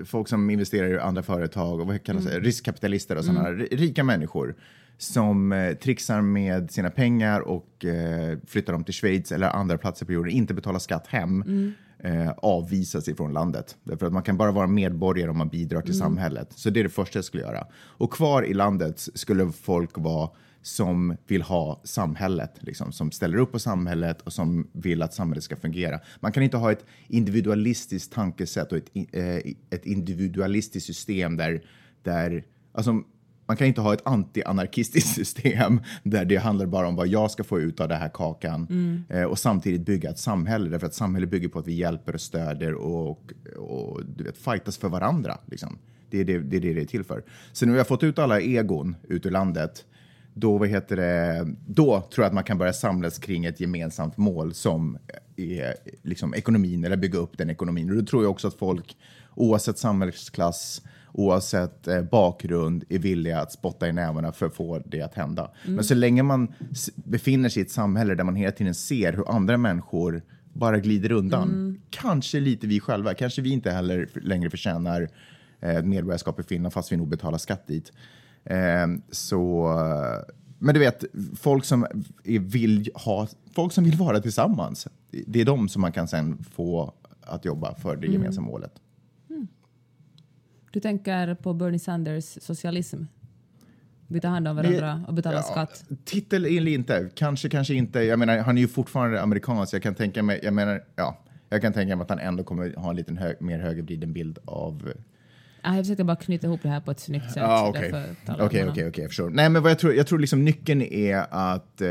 [0.04, 4.54] folk som investerar i andra företag och vad kallas det, riskkapitalister och sådana rika människor
[4.98, 10.06] som eh, trixar med sina pengar och eh, flyttar dem till Schweiz eller andra platser
[10.06, 11.44] på jorden, inte betalar skatt hem,
[11.98, 13.76] eh, avvisas ifrån landet.
[13.84, 16.48] Därför att man kan bara vara medborgare om man bidrar till samhället.
[16.50, 17.66] Så det är det första jag skulle göra.
[17.74, 20.30] Och kvar i landet skulle folk vara
[20.62, 25.44] som vill ha samhället, liksom, som ställer upp på samhället och som vill att samhället
[25.44, 26.00] ska fungera.
[26.20, 31.62] Man kan inte ha ett individualistiskt tankesätt och ett, eh, ett individualistiskt system där,
[32.02, 33.02] där alltså,
[33.46, 37.44] man kan inte ha ett anti-anarkistiskt system där det handlar bara om vad jag ska
[37.44, 38.66] få ut av den här kakan
[39.08, 40.70] eh, och samtidigt bygga ett samhälle.
[40.70, 44.76] Därför att samhället bygger på att vi hjälper och stöder och, och du vet, fightas
[44.78, 45.38] för varandra.
[45.46, 45.78] Liksom.
[46.10, 47.24] Det, är det, det är det det är till för.
[47.52, 49.84] Så nu har jag fått ut alla egon ut ur landet
[50.34, 54.16] då, vad heter det, då tror jag att man kan börja samlas kring ett gemensamt
[54.16, 54.98] mål som
[55.36, 57.90] är liksom ekonomin, eller bygga upp den ekonomin.
[57.90, 58.96] Och då tror jag också att folk,
[59.34, 65.02] oavsett samhällsklass, oavsett eh, bakgrund, är villiga att spotta i nävarna för att få det
[65.02, 65.50] att hända.
[65.64, 66.54] Men så länge man
[66.94, 70.22] befinner sig i ett samhälle där man hela tiden ser hur andra människor
[70.52, 75.08] bara glider undan, kanske lite vi själva, kanske vi inte heller längre förtjänar
[75.60, 77.92] eh, medborgarskap i Finland fast vi nog betalar skatt dit.
[78.44, 79.68] Eh, så,
[80.58, 81.04] men du vet,
[81.36, 81.86] folk som
[82.24, 84.88] vill ha, folk som vill vara tillsammans,
[85.26, 88.72] det är de som man kan sen få att jobba för det gemensamma målet.
[90.72, 93.04] Du tänker på Bernie Sanders socialism?
[94.06, 95.84] Vi tar hand om varandra och betalar Ja, skatt.
[96.04, 98.00] Titel eller inte, kanske, kanske inte.
[98.00, 99.74] Jag menar, han är ju fortfarande amerikansk.
[99.74, 101.18] Jag kan tänka mig, jag menar, ja,
[101.48, 104.38] jag kan tänka mig att han ändå kommer ha en liten hög, mer högervriden bild
[104.44, 104.92] av
[105.62, 107.42] Jag försöker bara knyta ihop det här på ett snyggt sätt.
[107.42, 107.94] Ja, okej.
[108.40, 109.30] Okej, okej, okej, förstår.
[109.30, 111.88] Nej, men vad jag tror, jag tror liksom nyckeln är att eh,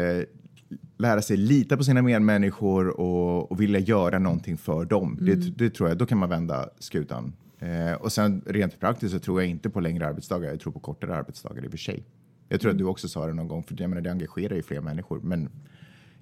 [0.98, 5.18] lära sig lita på sina medmänniskor och, och vilja göra någonting för dem.
[5.22, 7.34] Det, det tror jag, då kan man vända skutan.
[7.60, 10.80] Eh, och sen rent praktiskt så tror jag inte på längre arbetsdagar, jag tror på
[10.80, 12.04] kortare arbetsdagar i och för sig.
[12.50, 14.64] Jag tror att du också sa det någon gång, för jag menar, det engagerar ju
[14.64, 15.20] fler människor.
[15.24, 15.50] Men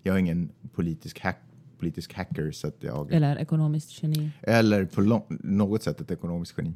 [0.03, 1.39] jag är ingen politisk, hack,
[1.79, 3.13] politisk hacker, så att jag...
[3.13, 4.31] Eller ekonomiskt geni.
[4.41, 6.73] Eller på något sätt ett ekonomiskt geni.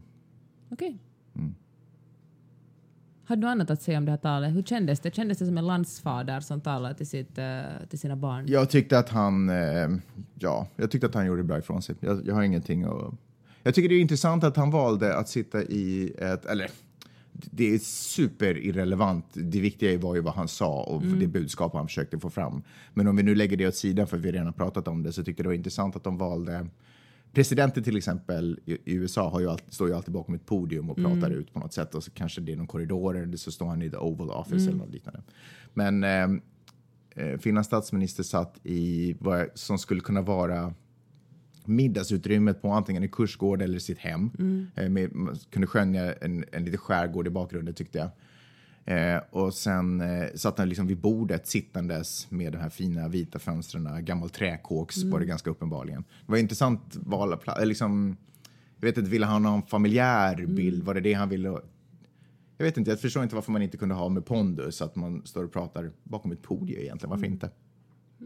[0.74, 0.98] Okej.
[1.36, 1.56] Mm.
[3.26, 4.56] Har du annat att säga om det här talet?
[4.56, 5.16] Hur kändes det?
[5.16, 8.46] Kändes det som en landsfader som talar till, sitt, eh, till sina barn?
[8.48, 9.90] Jag tyckte att han, eh,
[10.40, 11.96] ja, jag tyckte att han gjorde bra ifrån sig.
[12.00, 13.14] Jag, jag har ingenting att...
[13.64, 16.70] Jag tycker det är intressant att han valde att sitta i ett, eller
[17.32, 19.26] det är superirrelevant.
[19.34, 22.64] Det viktiga var ju vad han sa och det budskap han försökte få fram.
[22.94, 25.24] Men om vi nu lägger det åt sidan för vi redan pratat om det så
[25.24, 26.68] tyckte jag det var intressant att de valde
[27.34, 30.98] Presidenter till exempel i USA har ju alltid, står ju alltid bakom ett podium och
[30.98, 33.66] pratar ut på något sätt och så kanske det är någon korridor eller så står
[33.66, 35.22] han i the Oval Office eller något liknande.
[35.74, 36.30] Men eh,
[37.16, 40.74] eh, Finlands statsminister satt i vad som skulle kunna vara
[41.66, 44.32] middagsutrymmet på antingen en kursgård eller sitt hem.
[44.76, 48.10] Eh, med, man kunde skönja en, en liten skärgård i bakgrunden tyckte jag.
[48.86, 53.40] Eh, och sen eh, satt han liksom vid bordet sittandes med de här fina vita
[53.40, 56.04] fönstren, gammal träkåks var det ganska uppenbarligen.
[56.26, 58.18] Det var intressant val av eh, liksom,
[58.80, 60.84] jag vet inte, ville han ha en familjär bild?
[60.84, 61.50] Var det det han ville?
[62.58, 65.26] Jag vet inte, jag förstår inte varför man inte kunde ha med pondus, att man
[65.26, 67.50] står och pratar bakom ett podium egentligen, varför inte?
[68.18, 68.26] Ja,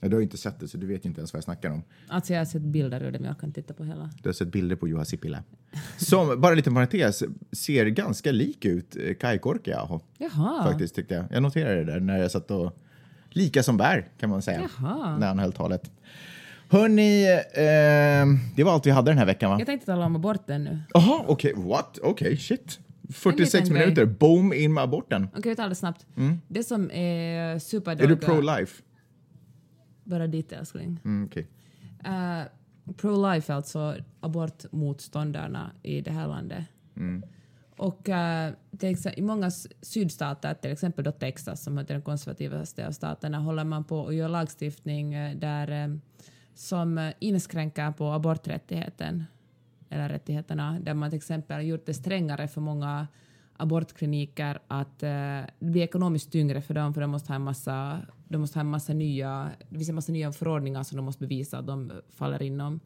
[0.00, 1.70] du har ju inte sett det, så du vet ju inte ens vad jag snackar
[1.70, 1.82] om.
[2.08, 4.10] Alltså jag har sett bilder ur det men jag kan titta på hela.
[4.22, 5.42] Du har sett bilder på Juha Sipilä.
[5.96, 7.22] Som, bara en liten parentes,
[7.52, 10.00] ser ganska lik ut eh, Kai Korkiaho.
[10.18, 10.64] Jaha.
[10.64, 11.24] Faktiskt tyckte jag.
[11.30, 12.78] Jag noterade det där när jag satt och...
[13.30, 14.68] Lika som bär kan man säga.
[14.78, 15.18] Jaha.
[15.18, 15.90] När han höll talet.
[16.68, 19.58] Hörni, eh, det var allt vi hade den här veckan va?
[19.58, 20.78] Jag tänkte tala om aborten nu.
[20.94, 21.98] Jaha, okej, what?
[22.02, 22.78] Okej, shit.
[23.14, 23.84] 46 liten grej.
[23.84, 25.28] minuter, boom, in med aborten.
[25.36, 26.06] Okej, vi tar det snabbt.
[26.48, 27.50] Det som är Mm.
[27.50, 28.16] Är du superdåliga...
[28.16, 28.82] pro-life?
[30.06, 31.00] Bara dit älskling.
[31.04, 31.46] Mm, okej.
[32.04, 32.42] Eh,
[32.96, 36.64] Pro-life alltså abortmotståndarna i det här landet.
[37.76, 39.50] Och eh, till exempel, i många
[39.82, 44.14] sydstater, till exempel då Texas som är den konservativaste av staterna, håller man på att
[44.14, 45.96] göra lagstiftning eh, där, eh,
[46.54, 49.24] som inskränker på aborträttigheten,
[49.90, 53.06] eller rättigheterna, där man till exempel gjort det strängare för många
[53.56, 57.98] abortkliniker att eh, det blir ekonomiskt tyngre för dem för de måste ha en massa,
[58.28, 61.20] de måste ha en massa nya, det finns en massa nya förordningar som de måste
[61.20, 62.80] bevisa att de faller inom.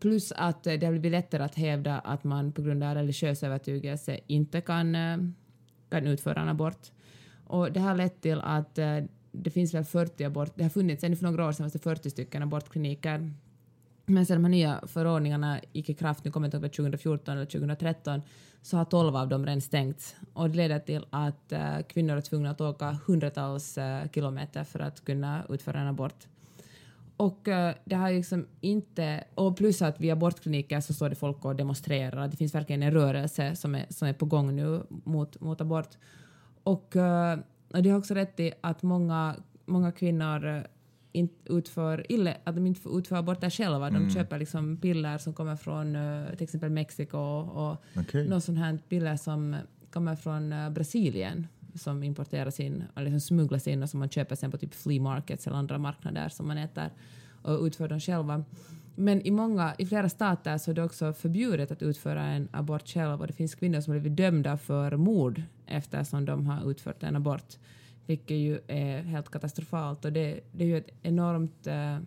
[0.00, 3.42] Plus att eh, det har blivit lättare att hävda att man på grund av religiös
[3.42, 5.18] övertygelse inte kan, eh,
[5.88, 6.90] kan utföra en abort.
[7.44, 8.98] Och det har lett till att eh,
[9.32, 11.78] det finns väl 40 abort, det har funnits, ännu för några år sedan fanns det
[11.78, 13.32] 40 stycken abortkliniker.
[14.06, 17.36] Men sedan de här nya förordningarna gick i kraft, nu kommer jag inte ihåg 2014
[17.36, 18.22] eller 2013,
[18.62, 20.16] så har 12 av dem redan stängts.
[20.32, 24.80] Och det leder till att äh, kvinnor är tvungna att åka hundratals äh, kilometer för
[24.80, 26.26] att kunna utföra en abort.
[27.16, 29.24] Och äh, det har liksom inte...
[29.34, 32.28] Och plus att vid abortkliniker så står det folk och demonstrerar.
[32.28, 35.88] Det finns verkligen en rörelse som är, som är på gång nu mot, mot abort.
[36.62, 37.38] Och, eh,
[37.74, 39.36] och det har också rätt i att många,
[39.66, 40.66] många kvinnor
[41.18, 43.90] inte utför, ille, att de inte får utföra aborter själva.
[43.90, 48.28] De köper liksom piller som kommer från eh, till exempel Mexiko och Okej.
[48.28, 49.56] något sånt här piller som
[49.90, 54.36] kommer från eh, Brasilien som importeras in, eller som smugglas in och som man köper
[54.36, 56.90] sen på typ flea markets eller andra marknader som man äter
[57.42, 58.44] och utför dem själva.
[58.94, 62.88] Men i, många, i flera stater så är det också förbjudet att utföra en abort
[62.88, 67.16] själv och det finns kvinnor som blivit dömda för mord eftersom de har utfört en
[67.16, 67.58] abort,
[68.08, 71.98] vilket ju är helt katastrofalt och det, det är ju ett enormt eh,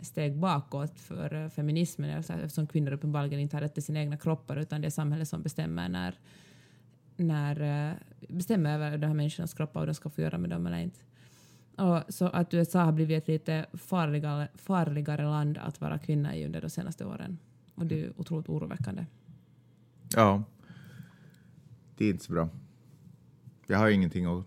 [0.00, 4.16] steg bakåt för eh, feminismen alltså eftersom kvinnor uppenbarligen inte har rätt till sina egna
[4.16, 6.18] kroppar utan det är samhället som bestämmer när,
[7.16, 7.94] när eh,
[8.28, 11.00] bestämmer över de här människornas kroppar och de ska få göra med dem eller inte.
[11.76, 16.46] Och så att USA har blivit ett lite farligare, farligare land att vara kvinna i
[16.46, 17.38] under de senaste åren.
[17.74, 19.06] Och det är ju otroligt oroväckande.
[20.16, 20.42] Ja.
[21.96, 22.48] Det är inte så bra.
[23.66, 24.44] Jag har ingenting att,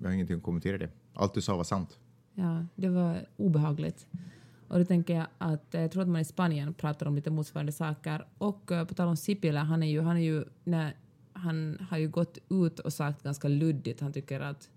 [0.00, 0.90] jag har ingenting att kommentera det.
[1.14, 1.98] Allt du sa var sant.
[2.34, 4.06] Ja, det var obehagligt.
[4.68, 7.30] Och då tänker jag att eh, jag tror att man i Spanien pratar om lite
[7.30, 8.26] motsvarande saker.
[8.38, 10.96] Och eh, på tal om Sipilä, han är ju, han är ju, nej,
[11.32, 14.70] han har ju gått ut och sagt ganska luddigt, han tycker att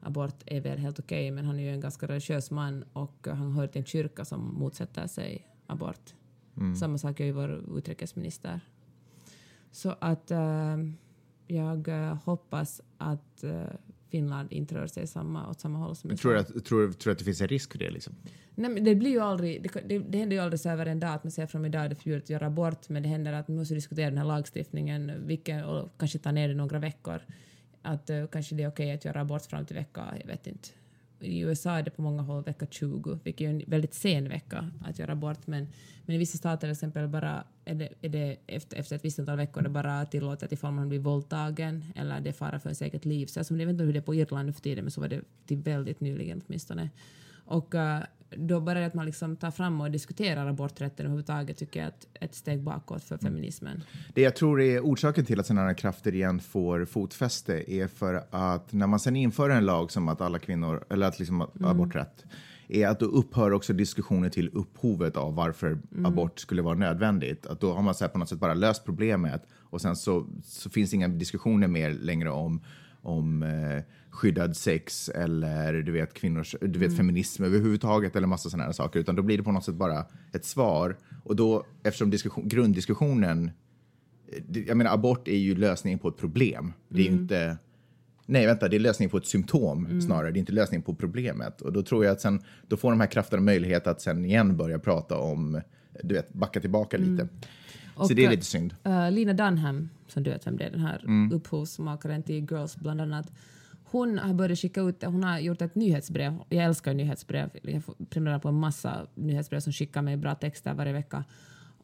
[0.00, 3.52] abort är väl helt okej, men han är ju en ganska religiös man och han
[3.52, 6.14] hör till en kyrka som motsätter sig abort.
[6.80, 8.60] Samma sak är ju vår utrikesminister.
[9.70, 10.76] Så att eh,
[11.46, 11.88] jag
[12.24, 13.62] hoppas att eh,
[14.14, 16.22] Finland inte rör sig samma, åt samma håll som USA.
[16.22, 17.90] tror du att, tror, tror att det finns en risk för det?
[17.90, 18.14] Liksom?
[18.54, 21.00] Nej, men det blir ju aldrig, det, det, det händer ju aldrig så över en
[21.00, 23.32] dag att man säger från idag är det förbjudet att göra abort, men det händer
[23.32, 27.20] att man måste diskutera den här lagstiftningen vilken, och kanske ta ner det några veckor.
[27.82, 30.68] Att uh, kanske det är okej att göra abort fram till vecka, jag vet inte.
[31.20, 34.70] I USA är det på många håll vecka 20, vilket är en väldigt sen vecka
[34.84, 35.66] att göra abort, men,
[36.06, 39.18] men i vissa stater till exempel bara är det, är det efter, efter ett visst
[39.18, 42.68] antal veckor är det bara tillåtet ifall man blir våldtagen eller det är fara för
[42.68, 43.26] ens eget liv.
[43.26, 45.00] Så alltså, jag vet inte hur det är på Irland nu för tiden, men så
[45.00, 46.90] var det till väldigt nyligen åtminstone.
[47.44, 48.02] Och eh,
[48.36, 51.90] då bara det att man liksom tar fram och diskuterar aborträtten överhuvudtaget tycker jag är
[51.90, 53.84] ett, ett steg bakåt för feminismen.
[54.14, 58.24] Det jag tror är orsaken till att sådana här krafter igen får fotfäste är för
[58.30, 62.24] att när man sen inför en lag som att alla kvinnor, eller att liksom aborträtt,
[62.68, 67.46] är att då upphör också diskussionen till upphovet av varför abort skulle vara nödvändigt.
[67.46, 69.42] Att då har man så på något sätt bara löst problemet
[69.74, 72.60] och sen så, så finns inga diskussioner mer längre om,
[73.02, 73.82] om eh,
[74.14, 79.00] skyddad sex eller du vet kvinnors, du vet feminism överhuvudtaget eller massa sådana här saker.
[79.00, 80.96] Utan då blir det på något sätt bara ett svar.
[81.24, 83.50] Och då, eftersom diskussion, grunddiskussionen
[84.66, 86.72] jag menar, abort är ju lösningen på ett problem.
[86.88, 87.56] Det är ju inte...
[88.26, 90.30] Nej, vänta, det är lösningen på ett symptom snarare.
[90.30, 91.60] Det är inte lösningen på problemet.
[91.60, 94.56] Och då tror jag att sen, då får de här krafterna möjlighet att sen igen
[94.56, 95.60] börja prata om,
[96.02, 97.28] du vet, backa tillbaka lite.
[97.96, 98.74] så Och, det är lite synd.
[98.86, 101.32] Uh, Lina Dunham, som du vet vem det är, den här Mm.
[101.32, 103.32] upphovsmakaren till Girls bland annat.
[103.94, 106.38] Hon har börjat skicka ut, hon har gjort ett nyhetsbrev.
[106.48, 107.50] Jag älskar nyhetsbrev.
[107.62, 111.24] Jag prenumererar på en massa nyhetsbrev som skickar mig bra texter varje vecka.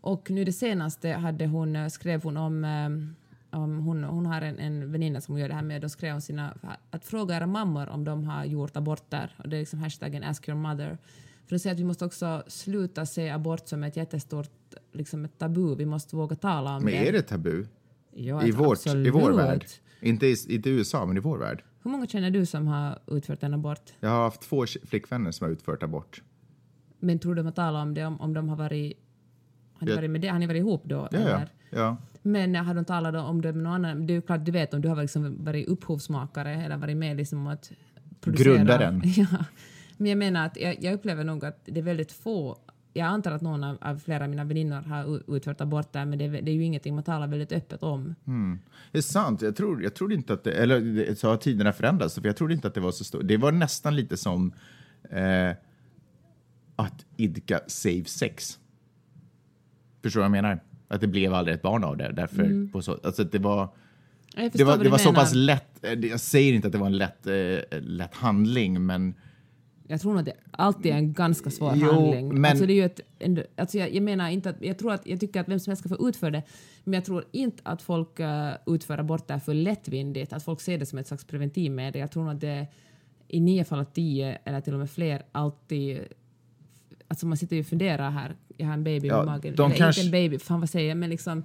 [0.01, 4.43] Och nu det senaste hade hon, eh, skrev hon om, eh, om hon, hon har
[4.43, 6.55] en, en väninna som hon gör det här med, då skrev hon sina,
[6.91, 9.35] att fråga era mammor om de har gjort aborter.
[9.39, 10.99] Och det är liksom hashtaggen ask your mother.
[11.47, 15.39] För att säga att vi måste också sluta se abort som ett jättestort liksom ett
[15.39, 15.75] tabu.
[15.75, 17.09] Vi måste våga tala om Men det.
[17.09, 17.67] är det tabu?
[18.15, 19.65] Ja, I, vårt, I vår värld?
[20.01, 21.65] Inte i, inte i USA, men i vår värld.
[21.83, 23.93] Hur många känner du som har utfört en abort?
[24.01, 26.23] Jag har haft två flickvänner som har utfört abort.
[26.99, 28.99] Men tror du de har talat om det om, om de har varit...
[29.73, 30.29] Har ni varit med det?
[30.29, 31.09] Har ni varit ihop då?
[31.11, 31.49] Ja, eller?
[31.71, 31.97] ja.
[32.23, 34.07] Men har de talat om det med någon annan?
[34.07, 37.17] Det är ju klart, du vet om du har liksom varit upphovsmakare eller varit med
[37.17, 37.73] liksom om att
[38.21, 38.57] producera.
[38.57, 39.03] Grundaren.
[39.17, 39.27] Ja.
[39.97, 42.59] Men jag menar att jag, jag upplever nog att det är väldigt få
[42.93, 46.25] jag antar att någon av, av flera av mina väninnor har utfört aborter men det,
[46.25, 48.15] är- det är ju ingenting man talar väldigt öppet om.
[48.93, 49.43] Det är sant.
[49.43, 52.55] Jag tror, jag tror inte att det, eller så har tiderna förändrats, för jag trodde
[52.55, 53.21] inte att det var så stort.
[53.25, 54.53] Det var nästan lite som
[55.11, 55.51] eh,
[56.77, 58.59] att idka safe sex.
[60.03, 60.61] Förstår du vad jag menar?
[60.89, 62.13] Att det blev aldrig ett barn av det.
[62.13, 63.69] Därför på så, alltså det var,
[64.53, 65.85] det var, det var så pass lätt.
[65.85, 69.15] eh, Jag säger inte att det var en lätt, eh, lätt handling, men
[69.91, 72.29] Jag tror nog att det alltid är en ganska svår Jo, handling.
[72.41, 73.01] men- Alltså det är ju ett,
[73.57, 75.81] alltså jag, jag menar inte att, jag tror att, jag tycker att vem som helst
[75.85, 76.43] ska få utföra det,
[76.85, 80.87] men jag tror inte att folk uh, utför aborter för lättvindigt, att folk ser det
[80.87, 82.01] som ett slags preventivmedel.
[82.01, 82.67] Jag tror nog att det
[83.29, 86.01] i nio fall av tio, eller till och med fler, alltid
[87.09, 89.55] Alltså man sitter ju och funderar här, jag har en baby Ja, i magen.
[89.55, 91.43] Eller kanske- inte en baby, fan vad säger jag, men liksom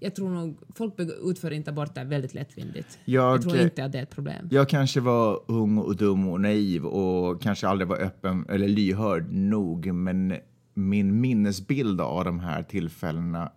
[0.00, 0.94] jag tror nog folk
[1.24, 2.98] utför inte aborter väldigt lättvindigt.
[3.04, 4.48] Jag- jag tror inte att det är ett problem.
[4.50, 9.32] Jag kanske var ung och dum och naiv och kanske aldrig var öppen eller lyhörd
[9.32, 10.34] nog, men
[10.74, 13.52] min minnesbild av de här tillfällena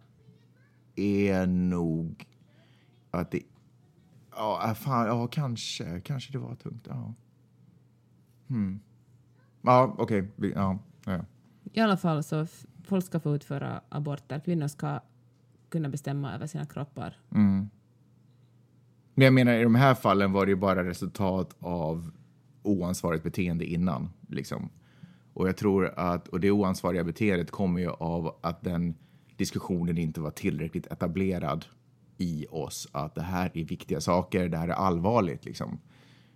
[0.95, 2.27] är nog
[3.11, 3.41] att det...
[4.35, 5.99] Ja, äh, fan, ja kanske.
[5.99, 6.85] Kanske det var tungt.
[6.89, 7.13] Ja,
[8.47, 8.79] hmm.
[9.61, 10.31] ja okej.
[10.35, 11.25] vi- Ja, ja.
[11.73, 12.47] I alla fall så
[12.83, 14.39] folk ska få utföra aborter.
[14.39, 14.99] Kvinnor ska
[15.69, 17.17] kunna bestämma över sina kroppar.
[17.31, 17.69] Mm.
[19.15, 22.11] Men jag menar, i de här fallen var det ju bara resultat av
[22.63, 24.09] oansvarigt beteende innan.
[24.27, 24.69] Liksom.
[25.33, 28.95] Och jag tror att, och det oansvariga beteendet kommer ju av att den
[29.37, 31.65] diskussionen inte var tillräckligt etablerad
[32.17, 32.87] i oss.
[32.91, 35.79] Att det här är viktiga saker, det här är allvarligt liksom.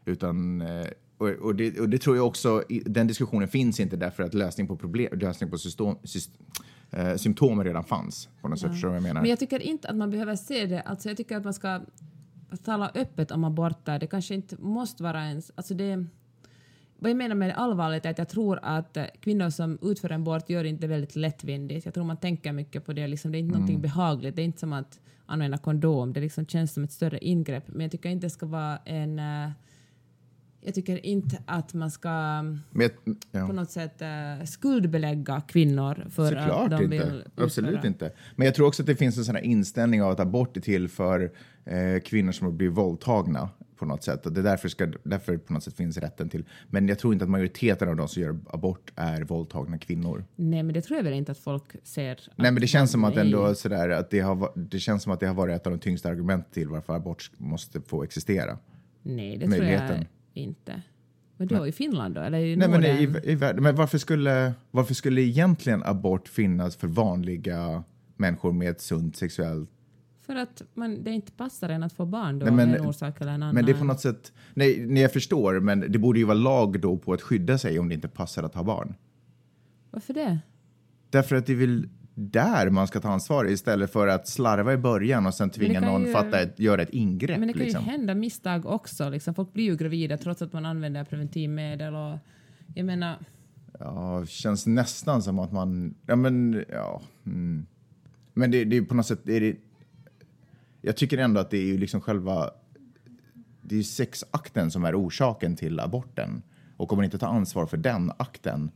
[0.05, 4.23] Utan, eh, och, och, det, och det tror jag också, den diskussionen finns inte därför
[4.23, 6.45] att lösning på problem, lösning på system, system
[6.93, 8.29] eh, redan fanns.
[8.41, 9.21] På något sätt, vad jag menar?
[9.21, 10.81] Men jag tycker inte att man behöver se det.
[10.81, 11.81] Alltså jag tycker att man ska
[12.63, 13.99] tala öppet om aborter.
[13.99, 15.51] Det kanske inte måste vara ens...
[15.55, 16.05] Alltså det,
[16.99, 20.09] vad jag menar med det allvarligt är att jag tror att eh, kvinnor som utför
[20.09, 21.85] en abort gör inte väldigt lättvindigt.
[21.85, 23.07] Jag tror man tänker mycket på det.
[23.07, 23.59] Liksom, det är inte Mm.
[23.61, 24.35] någonting behagligt.
[24.35, 26.13] Det är inte som att använda kondom.
[26.13, 27.67] Det liksom känns som ett större ingrepp.
[27.67, 29.19] Men jag tycker inte det ska vara en...
[29.19, 29.49] eh,
[30.65, 32.09] jag tycker inte att man ska
[32.41, 32.91] Men jag-
[33.31, 33.47] ja.
[33.47, 36.87] på något sätt uh, skuldbelägga kvinnor för att Såklart de inte.
[36.97, 37.87] vill Absolut utföra.
[37.87, 38.11] inte.
[38.35, 40.61] Men jag tror också att det finns en sån här inställning av att abort är
[40.61, 41.31] till för
[41.65, 44.25] eh, kvinnor som har blivit våldtagna på något sätt.
[44.25, 46.45] Och det är därför, ska, därför på något sätt finns rätten till.
[46.69, 50.25] Men jag tror inte att majoriteten av de som gör abort är våldtagna kvinnor.
[50.35, 52.19] Nej, men det tror jag väl inte att folk ser.
[52.35, 55.19] Nej, men det känns som att ändå sådär att det har, det känns som att
[55.19, 58.57] det har varit ett av de tyngsta argumenten till varför abort måste få existera.
[59.01, 60.81] Nej, det tror jag inte.
[61.37, 62.21] Men då i Finland då?
[62.21, 66.87] Eller i Nej, men, i, i, men varför, skulle, varför skulle egentligen abort finnas för
[66.87, 67.83] vanliga
[68.15, 69.69] människor med ett sunt sexuellt
[70.25, 73.21] För att man, det inte passar en att få barn då, Nej, men- en orsak
[73.21, 73.55] eller en annan.
[73.55, 76.37] Men det är på något sätt, nej, nej jag förstår, men det borde ju vara
[76.37, 78.95] lag då på att skydda sig om det inte passar att ha barn.
[79.91, 80.39] Varför det?
[81.09, 85.25] Därför att det väl där man ska ta ansvar istället för att slarva i början
[85.25, 87.39] och sen tvinga någon ju- fatta ett, göra ett ingrepp.
[87.39, 87.83] Men det kan liksom.
[87.85, 89.09] ju hända misstag också.
[89.09, 89.33] Liksom.
[89.33, 91.95] Folk blir ju gravida trots att man använder preventivmedel.
[91.95, 92.17] Och,
[92.75, 93.17] jag menar,
[93.79, 97.01] Ja, känns nästan som att man, ja men, ja.
[97.25, 97.65] Mm.
[98.33, 99.55] Men det, det är på något sätt, är det,
[100.81, 102.51] jag tycker ändå att det är ju liksom själva,
[103.61, 106.41] det är sexakten som är orsaken till aborten.
[106.77, 108.71] Och om man inte tar ansvar för den akten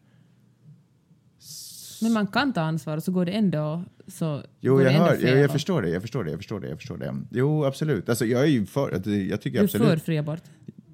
[2.01, 5.37] Men man kan ta ansvar och så går det ändå så Jo, jag, hör, jag,
[5.37, 7.15] jag förstår det, jag förstår det, jag förstår det, jag förstår det.
[7.31, 8.09] Jo, absolut.
[8.09, 9.89] Alltså, jag är ju för, det- jag tycker Du är absolut...
[9.89, 10.41] för fri abort.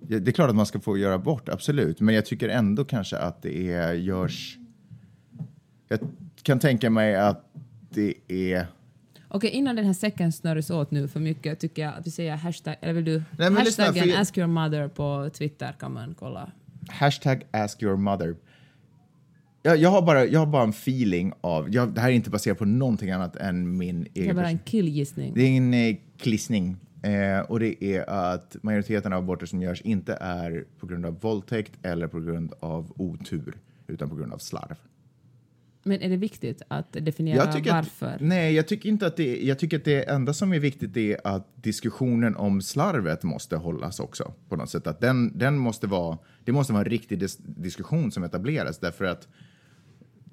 [0.08, 1.99] Det är klart att man ska få göra abort, absolut.
[1.99, 4.58] Men jag tycker ändå kanske att det är, görs...
[5.88, 5.99] Jag
[6.43, 7.45] kan tänka mig att
[7.89, 8.68] det är...
[9.28, 12.36] Okej, innan den här säcken snurras åt nu för mycket tycker jag att vi säger
[12.36, 13.24] hashtag, eller vill du?
[13.38, 16.51] lyssna, Hashtaggen för- ask your mother på Twitter kan man kolla.
[16.89, 18.36] Hashtag ask your mother.
[19.66, 21.74] Jag, jag, har bara, jag har bara en feeling av...
[21.74, 24.36] Jag, det här är inte baserat på någonting annat än min Det är egen...
[24.36, 25.34] bara en killgissning.
[25.36, 26.78] det är en eh, klissning.
[27.03, 31.20] Eh, och det är att majoriteten av aborter som görs inte är på grund av
[31.20, 33.57] våldtäkt eller på grund av otur,
[33.88, 34.76] utan på grund av slarv.
[35.84, 38.05] Men är det viktigt att definiera varför?
[38.07, 40.97] Att, nej, jag tycker inte att det Jag tycker att det enda som är viktigt
[40.97, 44.88] är att diskussionen om slarvet måste hållas också på något sätt.
[44.88, 49.05] Att den, den måste vara, det måste vara en riktig dis diskussion som etableras därför
[49.05, 49.28] att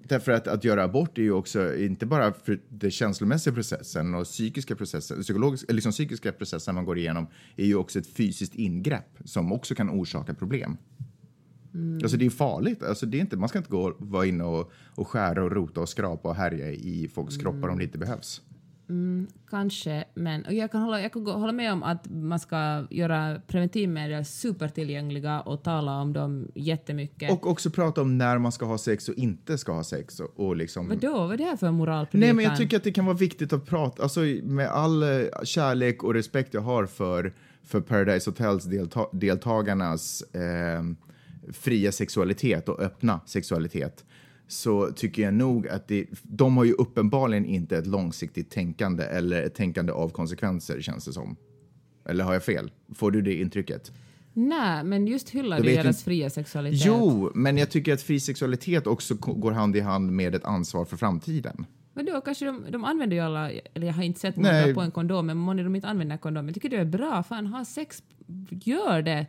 [0.08, 4.24] Därför att att göra abort är ju också inte bara för den känslomässiga processen och
[4.24, 7.26] psykiska processen, psykologiska, liksom psykiska processen man går igenom
[7.56, 10.76] är ju också ett fysiskt ingrepp som också kan orsaka problem.
[12.02, 12.82] Alltså det är farligt.
[12.82, 15.80] Alltså det är inte, man ska inte gå vara inne och, och skära och rota
[15.80, 18.42] och skrapa och härja i folks kroppar om det inte behövs.
[19.50, 22.86] Kanske, men och jag kan, hålla, jag kan gå- hålla med om att man ska
[22.90, 27.30] göra preventivmedel supertillgängliga och tala om dem jättemycket.
[27.32, 30.20] Och också prata om när man ska ha sex och inte ska ha sex.
[30.20, 30.88] Och, och liksom...
[30.88, 32.20] Vadå, vad är det här för moralpredikan?
[32.20, 35.08] Nej, men jag tycker att det kan vara viktigt att prata, alltså med all eh,
[35.44, 37.32] kärlek och respekt jag har för,
[37.62, 40.82] för Paradise Hotels delta deltagarnas eh,
[41.52, 44.04] fria sexualitet och öppna sexualitet
[44.52, 49.42] så tycker jag nog att det, de har ju uppenbarligen inte ett långsiktigt tänkande eller
[49.42, 51.36] ett tänkande av konsekvenser känns det som.
[52.04, 52.70] Eller har jag fel?
[52.94, 53.92] Får du det intrycket?
[54.32, 56.86] Nej, men just hyllar du deras fria sexualitet.
[56.86, 60.84] Jo, men jag tycker att fri sexualitet också går hand i hand med ett ansvar
[60.84, 61.66] för framtiden.
[61.92, 64.62] Vadå, kanske de, de använder ju alla, eller jag har inte sett Nej.
[64.62, 66.46] många på en kondom, men många de inte använder kondom.
[66.46, 68.02] Jag tycker det är bra, fan ha sex,
[68.50, 69.26] gör det.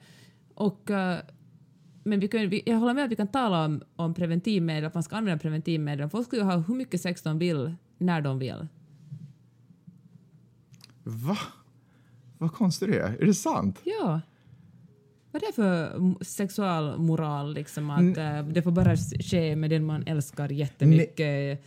[0.53, 1.19] Och, eh,
[2.03, 4.93] men vi kan, vi, jag håller med att vi kan tala om, om preventivmedel, att
[4.93, 6.09] man ska använda preventivmedel.
[6.09, 8.67] Folk ska ju ha hur mycket sex de vill, när de vill.
[11.03, 11.37] Va?
[12.37, 13.21] Vad konstigt det är.
[13.21, 13.79] Är det sant?
[13.83, 14.21] Ja.
[15.31, 20.03] Vad är det för sexualmoral, liksom att eh, det får bara ske med den man
[20.07, 21.63] älskar jättemycket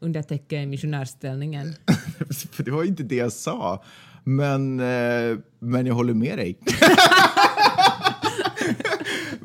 [0.00, 1.74] under täcke i missionärställningen?
[2.58, 3.84] Det var inte det jag sa.
[4.24, 6.58] Men, eh, men jag håller med dig.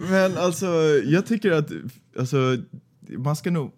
[0.10, 0.66] men alltså,
[1.06, 1.70] jag tycker att
[2.20, 2.58] alltså,
[3.18, 3.72] man ska nog...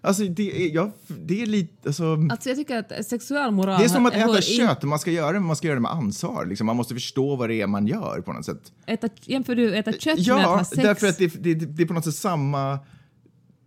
[0.00, 1.88] Alltså, det är, jag, det är lite...
[1.88, 3.78] Alltså, Alltså jag tycker att sexualmoral...
[3.78, 4.82] det är som att äta kött.
[4.82, 6.46] Man ska göra det, men man ska göra det med ansvar.
[6.46, 6.66] Liksom.
[6.66, 8.72] Man måste förstå vad det är man gör på något sätt.
[8.86, 10.82] Äta, jämför du äta kött med att Ja, ha sex?
[10.82, 12.78] därför att det, det, det är på något sätt samma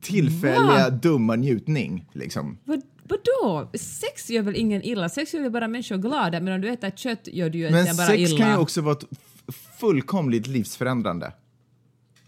[0.01, 2.05] tillfälliga dumma njutning.
[2.13, 2.57] Liksom.
[2.63, 3.69] Vad, vadå?
[3.73, 5.09] Sex gör väl ingen illa?
[5.09, 7.79] Sex gör väl bara människor glada, men om du äter kött gör du ju Men
[7.81, 8.37] inte bara sex illa.
[8.37, 8.97] kan ju också vara
[9.81, 11.33] fullkomligt livsförändrande.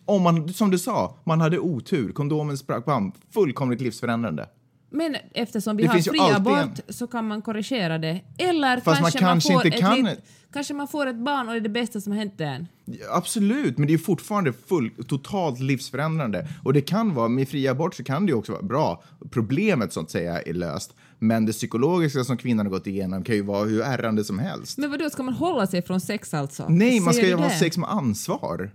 [0.06, 4.50] Om man, som du sa, man hade otur, kondomen sprack, bam, fullkomligt livsförändrande.
[4.90, 8.22] Men eftersom vi Det har fri abort så kan man korrigera det.
[8.38, 10.20] Eller Fast man kanske kanske får inte ett kan- lit-
[10.54, 12.68] Kanske man får ett barn och det är det bästa som hänt en.
[12.86, 16.48] Ja, Absolut, men det är fortfarande full, totalt livsförändrande.
[16.64, 19.04] Och det kan vara, med fri abort så kan det också vara bra.
[19.32, 20.96] Problemet så att säga är löst.
[21.24, 24.78] Men det psykologiska som kvinnan har gått igenom kan ju vara hur ärrande som helst.
[24.78, 26.66] Men vadå, ska man hålla sig från sex alltså?
[26.70, 28.72] Nej, man ska ju ha sex med ansvar.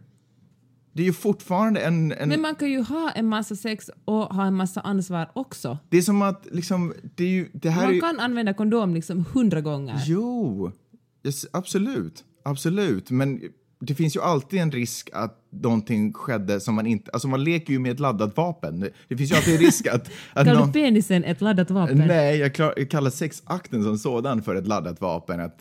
[0.93, 2.13] Det är ju fortfarande en...
[2.13, 5.79] en Men man kan ju ha en massa sex och ha en massa ansvar också.
[5.89, 7.49] Det är som att liksom, det är ju...
[7.53, 10.03] Det här är Man ju, kan använda kondom liksom hundra gånger.
[10.07, 10.73] Jo,
[11.25, 12.25] yes, absolut.
[12.45, 13.11] Absolut.
[13.11, 13.41] Men
[13.81, 17.11] det finns ju alltid en risk att någonting skedde som man inte...
[17.11, 18.81] Alltså man leker ju med ett laddat vapen.
[18.81, 20.11] Det- Det finns ju alltid en risk att...
[20.33, 21.99] att Kallar någon, du penisen ett laddat vapen?
[21.99, 25.41] nej, jag, klar, jag kallar sexakten som sådan för ett laddat vapen.
[25.41, 25.61] Att,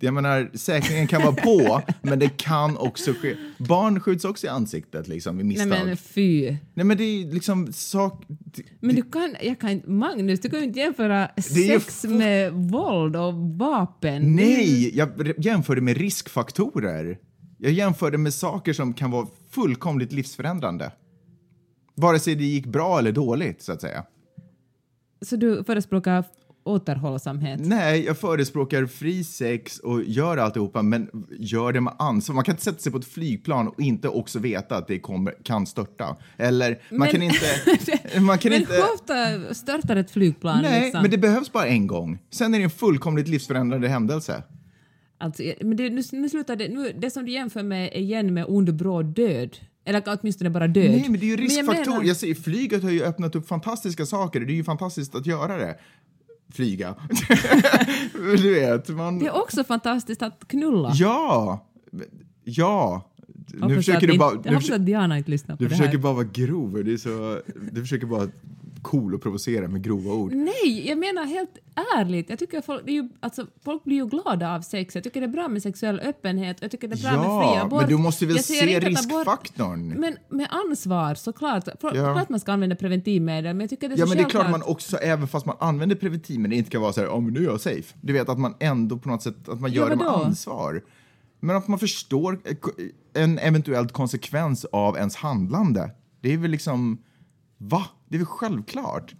[0.00, 3.36] jag menar, säkringen kan vara på, men det kan också ske.
[3.58, 5.68] Barn skjuts också i ansiktet liksom, vid misstag.
[5.68, 6.56] Nej men fy.
[6.74, 8.24] Nej, men det är liksom sak...
[8.28, 12.04] det- Men du kan, jag kan inte, Magnus, du kan ju inte jämföra ju sex
[12.04, 14.36] med våld och vapen.
[14.36, 17.18] Nej, jag jämförde med riskfaktorer.
[17.64, 20.92] Jag jämförde med saker som kan vara fullkomligt livsförändrande.
[21.94, 24.04] Vare sig det gick bra eller dåligt, så att säga.
[25.20, 26.24] Så du förespråkar
[26.64, 27.60] återhållsamhet?
[27.62, 32.34] Nej, jag förespråkar fri sex och gör alltihopa, men gör det med ansvar.
[32.34, 35.34] Man kan inte sätta sig på ett flygplan och inte också veta att det kommer,
[35.42, 36.16] kan störta.
[36.36, 37.46] Eller man Men- kan inte...
[38.20, 40.62] Man kan men inte hur ofta störtar ett flygplan?
[40.62, 41.02] nej, liksom?
[41.02, 42.18] men det behövs bara en gång.
[42.30, 44.42] Sen är det en fullkomligt livsförändrande händelse.
[45.22, 48.44] Alltså, men det, nu, nu slutar det, nu, det som du jämför med igen med
[48.48, 49.56] ond bråd död.
[49.84, 50.90] Eller åtminstone bara död.
[50.90, 51.90] Nej, men det är ju jag riskfaktor.
[51.92, 54.40] menar- Jag säger, flyget har ju öppnat upp fantastiska saker.
[54.40, 55.76] Det är ju fantastiskt att göra det.
[56.52, 56.94] Flyga.
[58.42, 59.18] du vet, man...
[59.18, 60.90] Det är också fantastiskt att knulla.
[60.94, 61.66] Ja!
[62.44, 63.08] Ja!
[63.52, 64.30] Nu försöker att du inte- bara...
[64.32, 65.98] Jag hoppas försöker, att Diana inte lyssnar på du det försöker här.
[66.02, 66.84] bara vara grov.
[66.84, 67.40] Det är så,
[67.72, 68.28] du försöker bara
[68.82, 70.32] cool och provocera med grova ord.
[70.32, 71.58] Nej, jag menar helt
[71.96, 72.30] ärligt.
[72.30, 74.94] Jag tycker folk, det är ju, alltså, folk blir ju glada av sex.
[74.94, 76.56] Jag tycker det är bra med sexuell öppenhet.
[76.60, 77.80] Jag tycker det är bra med fri Ja, abort.
[77.80, 79.88] men du måste väl Jag se riskfaktorn?
[79.88, 81.64] Men med ansvar såklart.
[81.80, 82.14] För, Ja.
[82.14, 84.28] Klart man ska använda preventivmedel men jag tycker det är Ja, så men det är
[84.30, 87.34] klart man också, även fast man använder preventivmedel, inte kan vara så här, ja men
[87.34, 87.94] nu är jag safe.
[88.00, 90.82] Du vet att man ändå på något sätt, att man gör det med ansvar.
[91.40, 95.90] Men att man förstår eh, en eventuellt konsekvens av ens handlande.
[96.20, 96.98] Det är väl liksom,
[97.62, 97.86] va?
[98.08, 99.14] Det är väl självklart.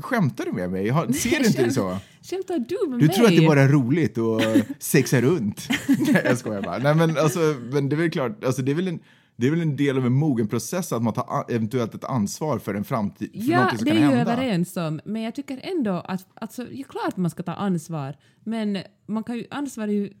[0.00, 0.88] Skämtar du med mig?
[0.88, 1.98] Har- Ser du inte det så?
[2.22, 3.14] Skämtar du med Du mig?
[3.16, 4.42] tror att det bara är roligt att
[4.78, 5.68] sexa runt?
[5.88, 6.78] Nej, jag skojar bara.
[6.78, 7.38] Nej, men, alltså,
[7.72, 9.00] men det är väl klart, alltså, det, är väl en,
[9.36, 12.58] det är väl en del av en mogen process att man tar eventuellt ett ansvar
[12.58, 15.00] för en framtid, för Ja, som det är kan ju överens om.
[15.04, 18.16] Men jag tycker ändå att, alltså, det är klart man ska ta ansvar.
[18.44, 20.12] Men man kan ju, ansvar är ju...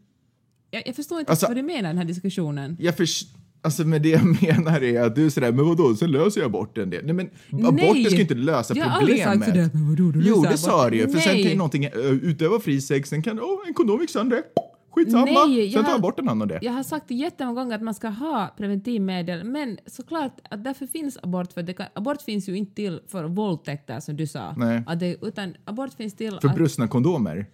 [0.70, 2.76] Jag, jag förstår inte Alltså- vad du menar i den här diskussionen.
[2.80, 3.24] Jag förs-
[3.62, 6.46] alltså, men det jag menar är att du är sådär, men vadå, sen löser jag
[6.48, 7.02] aborten det.
[7.02, 7.30] Nej, men
[7.68, 9.44] aborten ska inte lösa Jag har aldrig problemet.
[9.44, 11.08] sagt sådär, men vadå, du jo, det sa du ju.
[11.08, 11.42] För sen Nej.
[11.42, 14.42] kan ju någonting, uh, utöva fri sex, sen kan, oh, en kondom gick sönder.
[14.90, 16.58] Skitsamma, Nej, jag sen tar har- aborten hand om det.
[16.62, 21.18] Jag har sagt jättemånga gånger att man ska ha preventivmedel, men såklart att därför finns
[21.22, 24.54] abort, för kan, abort finns ju inte till för våldtäkter som du sa.
[24.56, 24.82] Nej.
[24.86, 27.46] Att det, utan abort finns till För att, brustna kondomer.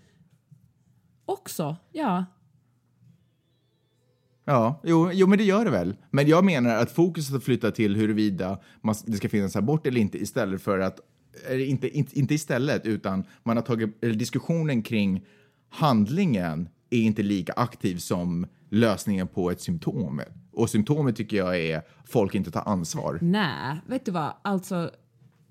[1.24, 2.24] också, ja.
[4.44, 5.96] Ja, jo, jo, men det gör det väl.
[6.10, 10.00] Men jag menar att fokuset har flyttat till huruvida man, det ska finnas abort eller
[10.00, 11.00] inte istället för att,
[11.48, 15.24] eller inte, inte, inte istället, utan man har tagit, eller diskussionen kring
[15.68, 20.20] handlingen är inte lika aktiv som lösningen på ett symptom.
[20.52, 23.18] Och symptomet tycker jag är folk inte tar ansvar.
[23.22, 24.90] Nej, vet du vad, alltså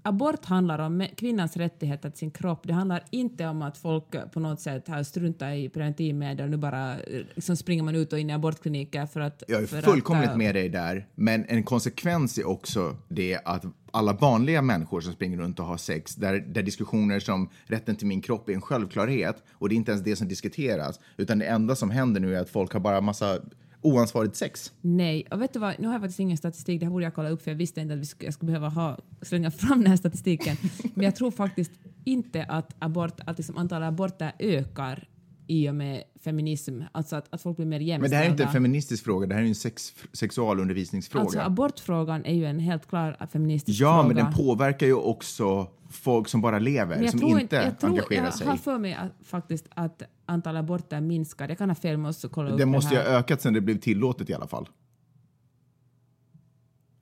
[0.04, 2.60] abort handlar om kvinnans rättigheter till sin kropp.
[2.64, 6.58] Det handlar inte om att folk på något sätt har struntat i preventivmedel och nu
[6.58, 6.96] bara
[7.36, 9.44] liksom springer man ut och in i abortkliniker för att...
[9.48, 14.14] Jag är fullkomligt att, med dig där, men en konsekvens är också det att alla
[14.14, 18.22] vanliga människor som springer runt och har sex, där, där diskussioner som rätten till min
[18.22, 21.76] kropp är en självklarhet och det är inte ens det som diskuteras, utan det enda
[21.76, 23.40] som händer nu är att folk har bara massa
[23.84, 24.72] oansvarigt sex.
[24.82, 27.14] Nej, och vet du vad, nu har jag faktiskt ingen statistik, det här borde jag
[27.14, 29.80] kolla upp för jag visste inte att vi skulle, jag skulle behöva ha, slänga fram
[29.80, 30.58] den här statistiken.
[30.94, 31.72] Men jag tror faktiskt
[32.04, 35.08] inte att, abort, att liksom antalet aborter ökar
[35.54, 38.02] i och med feminism, alltså att, att folk blir mer jämställda.
[38.02, 41.24] Men det här är inte en feministisk fråga, det här är en sex, sexualundervisningsfråga.
[41.24, 44.08] Alltså abortfrågan är ju en helt klar feministisk ja, fråga.
[44.08, 47.90] men den påverkar ju också folk som bara lever, jag som tror inte jag tror,
[47.90, 48.48] engagerar jag sig.
[48.48, 51.50] har för mig att, faktiskt att antalet aborter minskar.
[51.50, 53.78] Jag kan ha fel, måste kolla upp Det måste ju ha ökat sen det blev
[53.78, 54.68] tillåtet i alla fall.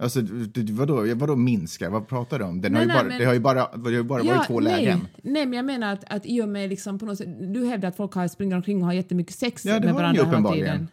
[0.01, 0.21] Alltså,
[0.71, 1.89] vadå, vadå minska?
[1.89, 2.61] Vad pratar du om?
[2.61, 4.47] Den har Nej, ju nej, bara, men- det har ju bara, det har bara varit
[4.47, 5.07] två nej, lägen.
[5.23, 7.89] Nej, men jag menar att, att i och med liksom på något sätt, du hävdar
[7.89, 10.51] att folk har springer omkring och har jättemycket sex Ja, det med har varandra hela
[10.53, 10.87] tiden.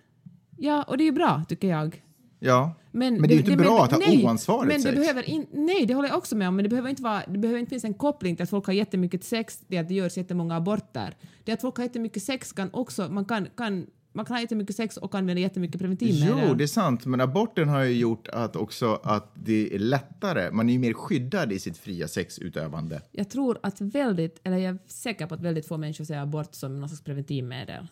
[0.57, 2.03] Ja, och det är ju bra tycker jag.
[2.41, 4.97] Ja, Men, men det är ju inte bra att ha nej, oansvarigt men det sex.
[4.97, 7.39] behöver in, Nej, det håller jag också med om, men det behöver inte vara, det
[7.39, 10.17] behöver inte finnas en koppling till att folk har jättemycket sex, det att det görs
[10.17, 11.17] jättemånga aborter.
[11.45, 14.77] Det att folk har jättemycket sex kan också, man kan, kan man kan ha jättemycket
[14.77, 16.45] sex och använda jättemycket preventivmedel.
[16.49, 20.51] Jo, det är sant, men aborten har ju gjort att också att det är lättare,
[20.51, 23.03] man är ju mer skyddad i sitt fria sexutövande.
[23.13, 26.55] Jag tror att väldigt, eller jag är säker på att väldigt få människor ser abort
[26.55, 27.87] som någon slags preventivmedel.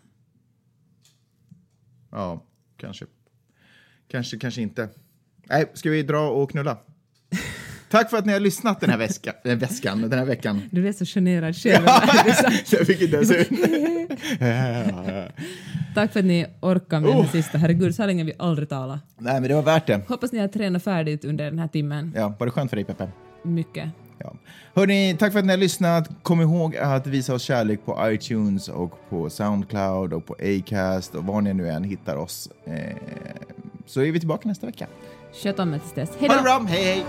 [2.10, 2.44] Ja,
[2.76, 3.06] kanske.
[4.08, 4.88] Kanske, kanske inte.
[5.44, 6.78] Nej, ska vi dra och knulla?
[7.90, 10.62] Tack för att ni har lyssnat den här väskan, den här väskan, den här veckan.
[10.70, 11.86] Du är så generad själv.
[12.70, 13.50] Jag fick inte ens ut.
[15.96, 17.58] Tack för att ni orkar med den sista.
[17.58, 19.00] Herregud, så här länge vi aldrig talat.
[19.18, 20.00] Nej, men det var värt det.
[20.08, 22.12] Hoppas ni har tränat färdigt under den här timmen.
[22.16, 23.08] Ja, var det skönt för dig, Peppe?
[23.42, 23.90] Mycket.
[24.18, 24.32] Ja.
[24.74, 26.08] Hörrni, tack för att ni har lyssnat.
[26.22, 31.24] Kom ihåg att visa oss kärlek på iTunes och på Soundcloud och på Acast och
[31.24, 32.48] var ni nu än hittar oss.
[32.64, 32.96] Eh,
[33.86, 34.86] så är vi tillbaka nästa vecka.
[35.42, 36.10] Sköt om er tills dess.
[36.20, 36.40] Hej Ha då!
[36.42, 37.04] det bra, hej hej!